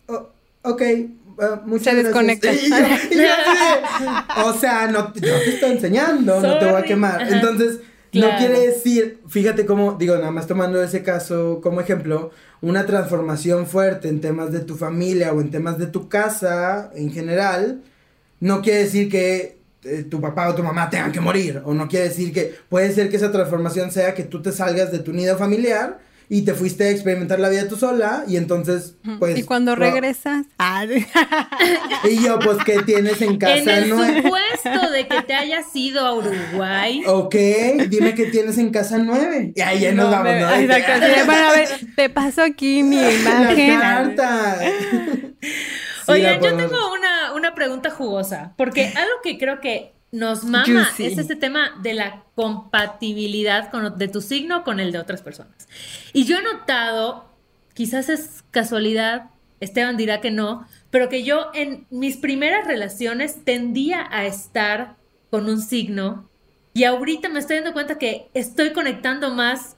[0.06, 0.30] Oh,
[0.62, 0.82] ok,
[1.40, 2.50] Ah, se desconecta.
[4.44, 7.32] o sea, no, yo te estoy enseñando, no te voy a quemar.
[7.32, 7.80] Entonces,
[8.12, 12.30] no quiere decir, fíjate cómo, digo, nada más tomando ese caso como ejemplo,
[12.60, 17.12] una transformación fuerte en temas de tu familia o en temas de tu casa en
[17.12, 17.82] general,
[18.40, 21.88] no quiere decir que eh, tu papá o tu mamá tengan que morir, o no
[21.88, 25.12] quiere decir que puede ser que esa transformación sea que tú te salgas de tu
[25.12, 25.98] nido familiar
[26.28, 30.46] y te fuiste a experimentar la vida tú sola y entonces pues y cuando regresas.
[30.58, 30.84] Ah.
[32.04, 36.00] y yo pues qué tienes en casa en el supuesto de que te hayas ido
[36.00, 37.02] a Uruguay.
[37.06, 37.34] Ok
[37.88, 39.52] dime qué tienes en casa nueve.
[39.54, 40.54] Y ahí ya nos vamos ¿no?
[40.54, 44.58] exacto bueno a ver te paso aquí mi imagen carta
[46.06, 51.18] Oigan, yo tengo una, una pregunta jugosa, porque algo que creo que nos mama es
[51.18, 55.68] este tema de la compatibilidad con, de tu signo con el de otras personas.
[56.12, 57.28] Y yo he notado,
[57.74, 64.06] quizás es casualidad, Esteban dirá que no, pero que yo en mis primeras relaciones tendía
[64.10, 64.96] a estar
[65.30, 66.30] con un signo
[66.74, 69.76] y ahorita me estoy dando cuenta que estoy conectando más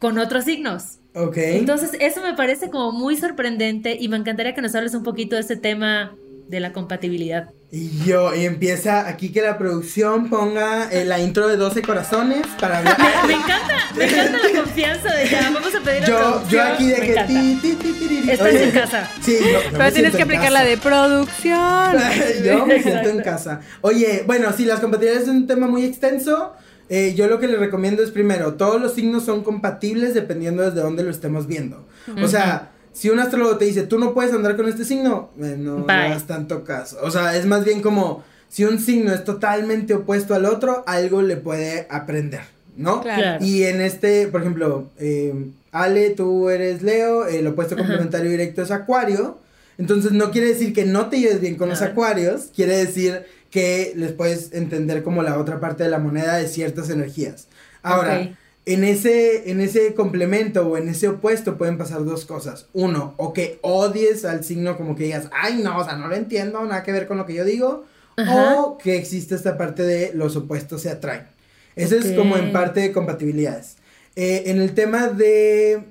[0.00, 0.98] con otros signos.
[1.14, 1.36] Ok.
[1.36, 5.36] Entonces, eso me parece como muy sorprendente y me encantaría que nos hables un poquito
[5.36, 6.16] de este tema
[6.48, 7.50] de la compatibilidad.
[7.70, 12.46] Y yo, y empieza aquí que la producción ponga eh, la intro de 12 corazones
[12.58, 12.96] para hablar.
[13.26, 16.96] Me, encanta, me encanta la confianza de ya, vamos a pedir yo, Yo aquí de
[16.96, 19.10] que ti, ti, ti, Estás en casa.
[19.20, 19.38] Sí,
[19.70, 21.96] Pero tienes que aplicar la de producción.
[22.44, 23.60] yo me siento en casa.
[23.82, 26.54] Oye, bueno, si las compatibilidades es un tema muy extenso.
[26.90, 30.80] Eh, yo lo que le recomiendo es primero, todos los signos son compatibles dependiendo desde
[30.80, 31.86] dónde lo estemos viendo.
[32.22, 35.54] O sea, si un astrólogo te dice, tú no puedes andar con este signo, eh,
[35.56, 36.98] no, no hagas tanto caso.
[37.02, 41.22] O sea, es más bien como, si un signo es totalmente opuesto al otro, algo
[41.22, 42.40] le puede aprender,
[42.76, 43.00] ¿no?
[43.00, 43.44] Claro.
[43.44, 45.32] Y en este, por ejemplo, eh,
[45.70, 49.38] Ale, tú eres Leo, el opuesto complementario directo es Acuario.
[49.78, 53.92] Entonces no quiere decir que no te lleves bien con los acuarios, quiere decir que
[53.94, 57.46] les puedes entender como la otra parte de la moneda de ciertas energías.
[57.80, 58.28] Ahora,
[58.68, 62.66] en ese, en ese complemento o en ese opuesto pueden pasar dos cosas.
[62.74, 66.14] Uno, o que odies al signo como que digas, ay no, o sea, no lo
[66.14, 67.86] entiendo, nada que ver con lo que yo digo.
[68.30, 71.28] O que existe esta parte de los opuestos se atraen.
[71.76, 73.76] Eso es como en parte de compatibilidades.
[74.16, 75.84] Eh, en el tema de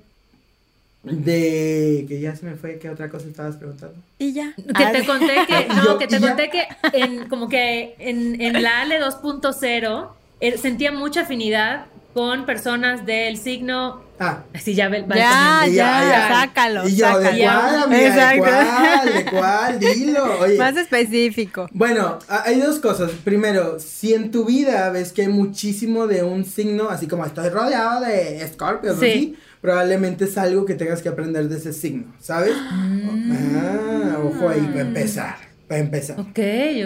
[1.03, 3.95] de que ya se me fue, ¿qué otra cosa estabas preguntando?
[4.19, 4.53] Y ya.
[4.55, 8.81] Que te conté que, no, que te conté que en, como que en, en la
[8.81, 10.09] ALE 2.0
[10.41, 11.85] er, sentía mucha afinidad
[12.17, 14.01] con personas del signo.
[14.17, 14.43] Ah.
[14.51, 16.89] Así ya ya, ya, ya, sácalo.
[16.89, 17.87] Y yo, sácalo.
[17.89, 19.13] ¿de cuál, ¿De cuál?
[19.13, 19.79] ¿De cuál?
[19.79, 20.39] Dilo.
[20.39, 20.57] Oye.
[20.57, 21.69] Más específico.
[21.71, 23.11] Bueno, hay dos cosas.
[23.23, 27.49] Primero, si en tu vida ves que hay muchísimo de un signo, así como estoy
[27.49, 29.11] rodeado de escorpios, sí.
[29.11, 29.37] ¿sí?
[29.61, 32.55] probablemente es algo que tengas que aprender de ese signo, ¿sabes?
[32.71, 33.55] Mm.
[33.55, 35.35] Ah, ojo ahí, para empezar.
[35.67, 36.19] Para empezar.
[36.19, 36.39] Ok,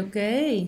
[0.07, 0.17] ok.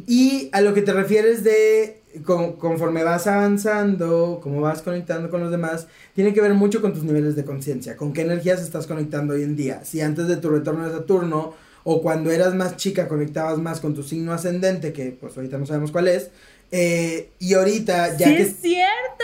[0.07, 5.51] Y a lo que te refieres de conforme vas avanzando, como vas conectando con los
[5.51, 9.34] demás, tiene que ver mucho con tus niveles de conciencia, con qué energías estás conectando
[9.34, 9.84] hoy en día.
[9.84, 13.93] Si antes de tu retorno de Saturno o cuando eras más chica conectabas más con
[13.95, 16.30] tu signo ascendente, que pues ahorita no sabemos cuál es,
[16.72, 18.41] eh, y ahorita ya sí que...
[18.41, 19.24] es cierto!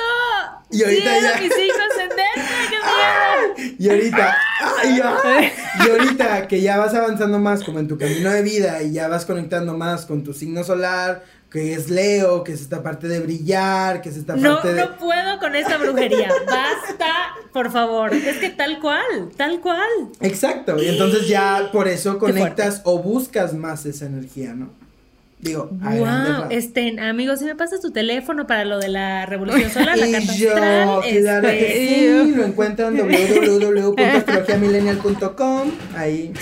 [0.71, 1.41] Y ahorita sí, ya...
[1.41, 2.41] mi signo ascendente!
[2.69, 3.75] ¡Qué miedo!
[3.79, 4.37] Y ahorita...
[5.79, 9.07] y ahorita que ya vas avanzando más como en tu camino de vida y ya
[9.07, 13.19] vas conectando más con tu signo solar, que es Leo, que es esta parte de
[13.19, 14.81] brillar, que es esta no, parte de...
[14.81, 16.29] No puedo con esta brujería.
[16.45, 17.11] Basta,
[17.51, 18.13] por favor.
[18.13, 19.89] Es que tal cual, tal cual.
[20.21, 20.81] Exacto.
[20.81, 24.69] Y entonces ya por eso conectas o buscas más esa energía, ¿no?
[25.41, 29.97] Digo, wow, este, amigos, si me pasas tu teléfono para lo de la revolución solar,
[29.97, 32.23] la carta yo, astral, claro este...
[32.25, 36.33] sí, lo encuentran www.astrologiamillennial.com, ahí.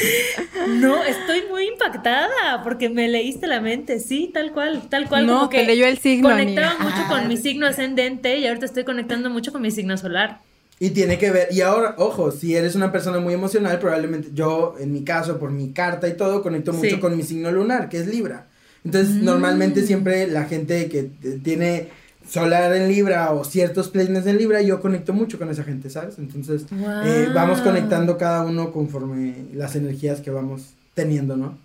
[0.68, 5.28] No, estoy muy impactada porque me leíste la mente, sí, tal cual, tal cual.
[5.28, 6.30] No, como que leyó el signo.
[6.30, 6.84] Conectaba amiga.
[6.90, 10.42] mucho con mi signo ascendente y ahorita estoy conectando mucho con mi signo solar.
[10.80, 14.76] Y tiene que ver, y ahora, ojo, si eres una persona muy emocional, probablemente yo,
[14.80, 17.00] en mi caso, por mi carta y todo, conecto mucho Sí.
[17.00, 18.47] con mi signo lunar, que es Libra.
[18.88, 19.26] Entonces, Mm.
[19.26, 21.04] normalmente siempre la gente que
[21.44, 21.90] tiene
[22.26, 26.18] solar en Libra o ciertos planes en Libra, yo conecto mucho con esa gente, ¿sabes?
[26.20, 26.66] Entonces,
[27.06, 31.58] eh, vamos conectando cada uno conforme las energías que vamos teniendo, ¿no?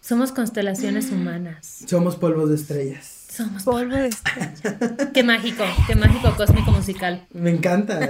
[0.00, 1.80] Somos constelaciones humanas.
[1.86, 3.17] Somos polvos de estrellas.
[3.38, 5.12] Somos Polvo de estrella.
[5.14, 7.24] Qué mágico, qué mágico cósmico musical.
[7.32, 8.00] Me encanta.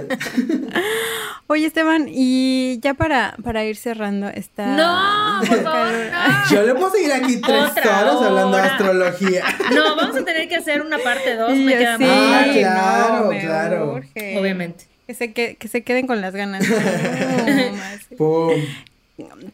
[1.45, 4.65] Oye, Esteban, y ya para, para ir cerrando esta...
[4.75, 6.51] No, por favor, no.
[6.51, 9.43] Yo le puedo seguir aquí tres Otra horas hablando de astrología.
[9.73, 12.59] No, vamos a tener que hacer una parte 2, Y me queda sí, Ah, claro.
[12.59, 13.93] claro, no, me claro.
[13.93, 14.39] urge.
[14.39, 14.85] Obviamente.
[15.05, 16.67] Que se, que, que se queden con las ganas.
[16.67, 16.75] No,
[17.75, 17.99] más.
[18.17, 18.51] Pum.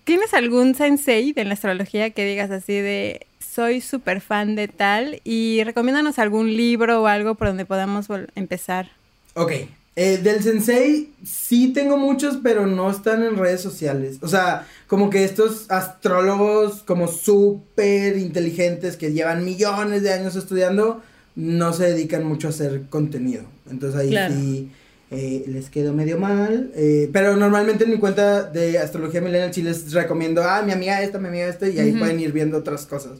[0.05, 3.25] ¿Tienes algún sensei de la astrología que digas así de
[3.55, 8.89] soy súper fan de tal y recomiéndanos algún libro o algo por donde podamos empezar?
[9.35, 9.51] Ok.
[9.97, 14.17] eh, del sensei sí tengo muchos, pero no están en redes sociales.
[14.21, 21.01] O sea, como que estos astrólogos como súper inteligentes que llevan millones de años estudiando,
[21.35, 23.43] no se dedican mucho a hacer contenido.
[23.69, 24.33] Entonces ahí Claro.
[24.33, 24.69] sí
[25.11, 26.71] eh, les quedó medio mal.
[26.75, 31.01] eh, pero normalmente en mi cuenta de Astrología Millennial sí les recomiendo, ah, mi amiga
[31.01, 33.19] esta, mi amiga esta, y ahí pueden ir viendo otras cosas.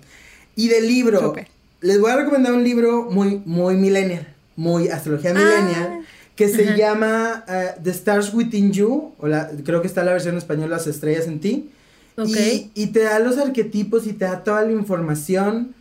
[0.55, 1.33] Y del libro,
[1.81, 7.45] les voy a recomendar un libro muy, muy millennial, muy Astrología Millennial que se llama
[7.47, 10.85] eh, The Stars Within You, o la, creo que está la versión en español Las
[10.85, 11.69] Estrellas en Ti,
[12.17, 12.27] Ok.
[12.27, 15.73] y, y te da los arquetipos y te da toda la información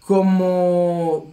[0.00, 1.30] como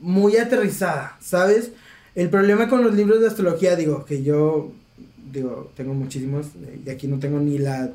[0.00, 1.70] muy aterrizada, ¿sabes?
[2.14, 4.70] El problema con los libros de astrología, digo, que yo,
[5.32, 6.46] digo, tengo muchísimos,
[6.84, 7.90] y aquí no tengo ni la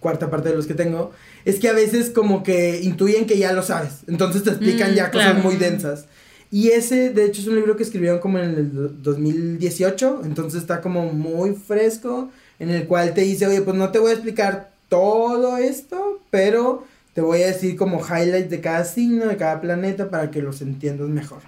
[0.00, 1.12] cuarta parte de los que tengo,
[1.44, 4.94] es que a veces como que intuyen que ya lo sabes, entonces te explican Mm,
[4.94, 5.42] ya cosas claro.
[5.48, 6.06] muy densas.
[6.52, 10.60] Y ese, de hecho, es un libro que escribieron como en el do- 2018, entonces
[10.62, 14.14] está como muy fresco, en el cual te dice, oye, pues no te voy a
[14.14, 19.60] explicar todo esto, pero te voy a decir como highlights de cada signo, de cada
[19.60, 21.40] planeta, para que los entiendas mejor.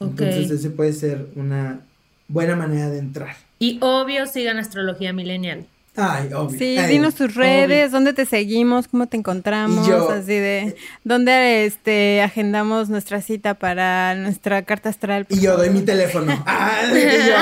[0.00, 1.80] Entonces ese puede ser una
[2.28, 3.36] buena manera de entrar.
[3.58, 5.66] Y obvio sigan Astrología Millennial.
[5.94, 6.58] Ay, obvio.
[6.58, 10.74] Sí, Ay, dinos tus redes, dónde te seguimos, cómo te encontramos, yo- así de
[11.04, 15.26] dónde este agendamos nuestra cita para nuestra carta astral.
[15.28, 16.32] Y yo doy mi teléfono.
[16.46, 17.34] Ah, y yo,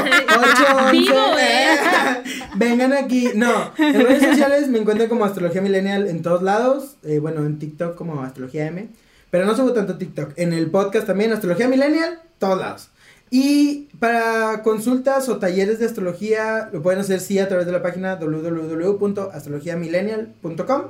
[0.88, 1.76] 8, Vivo, ¿eh?
[2.56, 3.28] Vengan aquí.
[3.36, 6.96] No, en redes sociales me encuentran como Astrología Millennial en todos lados.
[7.04, 8.88] eh, bueno, en TikTok como Astrología M.
[9.30, 10.32] Pero no subo tanto TikTok.
[10.36, 12.88] En el podcast también, Astrología Millennial, todos lados.
[13.30, 17.82] Y para consultas o talleres de astrología, lo pueden hacer sí a través de la
[17.82, 20.82] página www.astrologiamillennial.com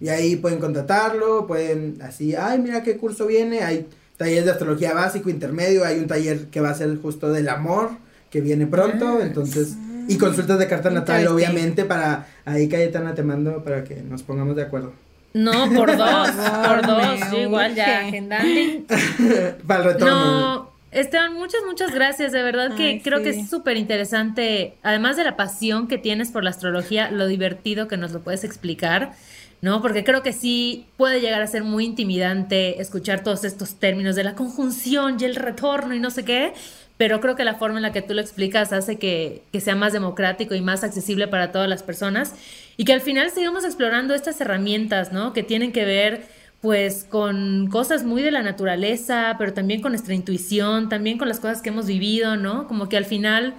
[0.00, 3.86] y ahí pueden contratarlo, pueden así, ay, mira qué curso viene, hay
[4.16, 7.90] talleres de astrología básico, intermedio, hay un taller que va a ser justo del amor,
[8.30, 9.76] que viene pronto, Ah, entonces,
[10.08, 14.56] y consultas de carta natal, obviamente, para, ahí Cayetana te mando para que nos pongamos
[14.56, 14.92] de acuerdo.
[15.32, 17.20] No, por dos, por dos.
[17.30, 18.08] Yo igual ya urge.
[18.08, 18.86] agendando.
[19.66, 20.54] para el retorno.
[20.54, 22.32] No, Esteban, muchas, muchas gracias.
[22.32, 23.40] De verdad que Ay, creo que sí.
[23.40, 27.96] es súper interesante, además de la pasión que tienes por la astrología, lo divertido que
[27.96, 29.12] nos lo puedes explicar,
[29.60, 29.82] ¿no?
[29.82, 34.24] Porque creo que sí puede llegar a ser muy intimidante escuchar todos estos términos de
[34.24, 36.54] la conjunción y el retorno y no sé qué,
[36.96, 39.76] pero creo que la forma en la que tú lo explicas hace que, que sea
[39.76, 42.34] más democrático y más accesible para todas las personas
[42.76, 45.32] y que al final sigamos explorando estas herramientas, ¿no?
[45.32, 50.14] Que tienen que ver pues con cosas muy de la naturaleza, pero también con nuestra
[50.14, 52.68] intuición, también con las cosas que hemos vivido, ¿no?
[52.68, 53.54] Como que al final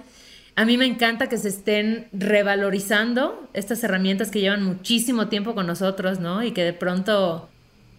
[0.54, 5.66] a mí me encanta que se estén revalorizando estas herramientas que llevan muchísimo tiempo con
[5.66, 6.44] nosotros, ¿no?
[6.44, 7.48] Y que de pronto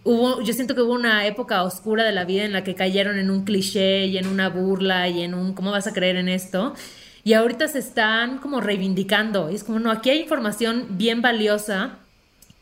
[0.04, 3.18] hubo, yo siento que hubo una época oscura de la vida en la que cayeron
[3.18, 6.28] en un cliché y en una burla y en un ¿cómo vas a creer en
[6.28, 6.74] esto?
[7.24, 9.50] Y ahorita se están como reivindicando.
[9.50, 11.98] Y es como, no, aquí hay información bien valiosa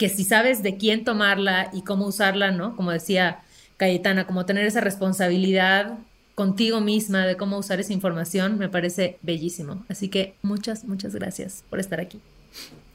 [0.03, 2.75] que si sabes de quién tomarla y cómo usarla, ¿no?
[2.75, 3.39] Como decía
[3.77, 5.97] Cayetana, como tener esa responsabilidad
[6.35, 9.87] contigo misma de cómo usar esa información, me parece bellísimo.
[9.89, 12.21] Así que muchas, muchas gracias por estar aquí.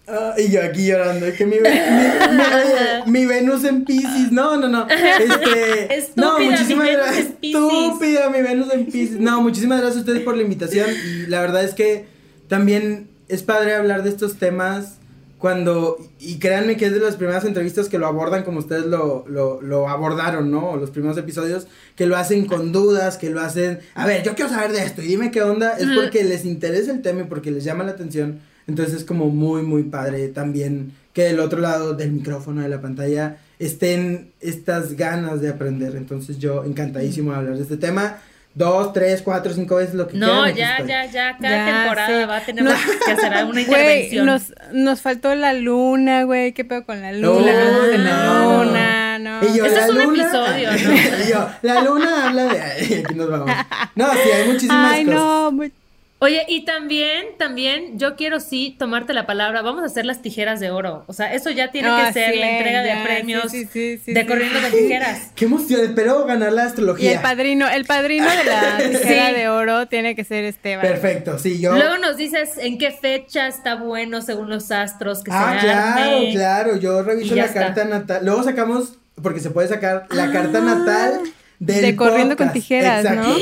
[0.05, 4.57] Ah, y yo aquí llorando, es que mi, mi, mi, mi Venus en Pisces, no,
[4.57, 9.99] no, no, este, Estúpida, no, muchísimas gracias, estúpida, mi Venus en Pisces, no, muchísimas gracias
[9.99, 12.05] a ustedes por la invitación, y la verdad es que
[12.49, 14.97] también es padre hablar de estos temas
[15.37, 19.23] cuando, y créanme que es de las primeras entrevistas que lo abordan como ustedes lo,
[19.27, 20.77] lo, lo abordaron, ¿no?
[20.77, 24.49] Los primeros episodios, que lo hacen con dudas, que lo hacen, a ver, yo quiero
[24.49, 27.51] saber de esto, y dime qué onda, es porque les interesa el tema y porque
[27.51, 31.93] les llama la atención, entonces es como muy, muy padre también que del otro lado
[31.93, 37.55] del micrófono, de la pantalla, estén estas ganas de aprender, entonces yo encantadísimo de hablar
[37.57, 38.17] de este tema,
[38.57, 41.65] dos, tres, cuatro, cinco veces lo que No, quieran, aquí ya, ya, ya, cada Ya,
[41.83, 42.25] temporada sí.
[42.27, 42.71] va a tener No.
[43.05, 44.25] que hacer una Güey, intervención.
[44.25, 46.53] nos, nos faltó la luna, güey.
[46.53, 47.39] ¿Qué pedo con la luna?
[47.39, 48.63] Uy, Hablamos de la no.
[48.63, 49.47] luna, ¿no?
[49.47, 50.77] Y yo, la es un luna, episodio, ¿no?
[51.25, 53.03] y yo, la luna habla de...
[53.05, 53.51] Aquí nos vamos.
[53.95, 55.19] No, sí, hay muchísimas Ay, cosas.
[55.19, 55.51] no.
[55.51, 55.71] muy-
[56.19, 59.61] Oye, y también, también, yo quiero sí tomarte la palabra.
[59.61, 61.03] Vamos a hacer las tijeras de oro.
[61.05, 63.67] O sea, eso ya tiene Ah, que ser sí, la entrega ya, de premios sí,
[63.71, 64.27] sí, sí, de sí.
[64.27, 65.31] corriendo con tijeras.
[65.35, 67.11] Qué emoción, espero ganar la Y astrología.
[67.11, 69.35] el padrino, el padrino de la tijera Sí.
[69.35, 70.81] de oro tiene que ser Esteban.
[70.87, 71.73] Perfecto, sí, yo...
[71.75, 76.15] Luego nos dices en qué fecha está bueno según los astros que ah, se claro,
[76.17, 76.31] arme.
[76.33, 77.59] claro, yo reviso Y la está.
[77.59, 78.25] carta natal.
[78.25, 81.21] Luego sacamos, porque se puede sacar la carta natal
[81.59, 82.51] del de Corriendo con.
[82.53, 83.27] Tijeras, Exacto.
[83.29, 83.35] ¿no?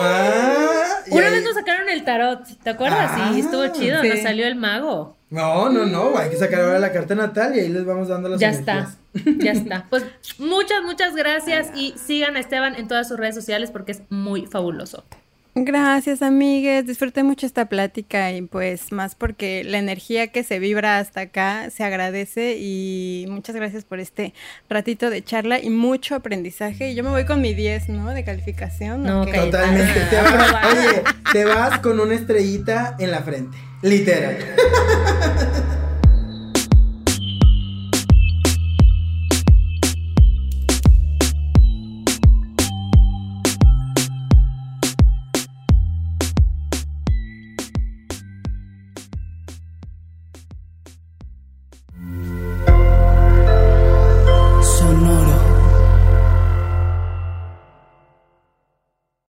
[0.00, 3.10] Ah, y Una ahí- vez nos sacaron el tarot, ¿te acuerdas?
[3.14, 4.08] Ah, y estuvo chido, sí.
[4.08, 5.16] nos salió el mago.
[5.30, 8.28] No, no, no, hay que sacar ahora la carta natal y ahí les vamos dando
[8.28, 8.98] las Ya energías.
[9.14, 9.86] está, ya está.
[9.90, 10.04] Pues
[10.38, 14.46] muchas, muchas gracias y sigan a Esteban en todas sus redes sociales porque es muy
[14.46, 15.04] fabuloso.
[15.54, 16.86] Gracias, amigues.
[16.86, 21.68] Disfruté mucho esta plática y pues más porque la energía que se vibra hasta acá
[21.68, 24.32] se agradece y muchas gracias por este
[24.70, 26.92] ratito de charla y mucho aprendizaje.
[26.92, 28.08] Y yo me voy con mi 10, ¿no?
[28.14, 29.02] De calificación.
[29.02, 29.32] No, ¿o qué?
[29.32, 29.50] cállate.
[29.50, 30.00] Totalmente.
[30.00, 33.58] Ah, Te vas, oye, te vas con una estrellita en la frente.
[33.82, 34.38] Literal.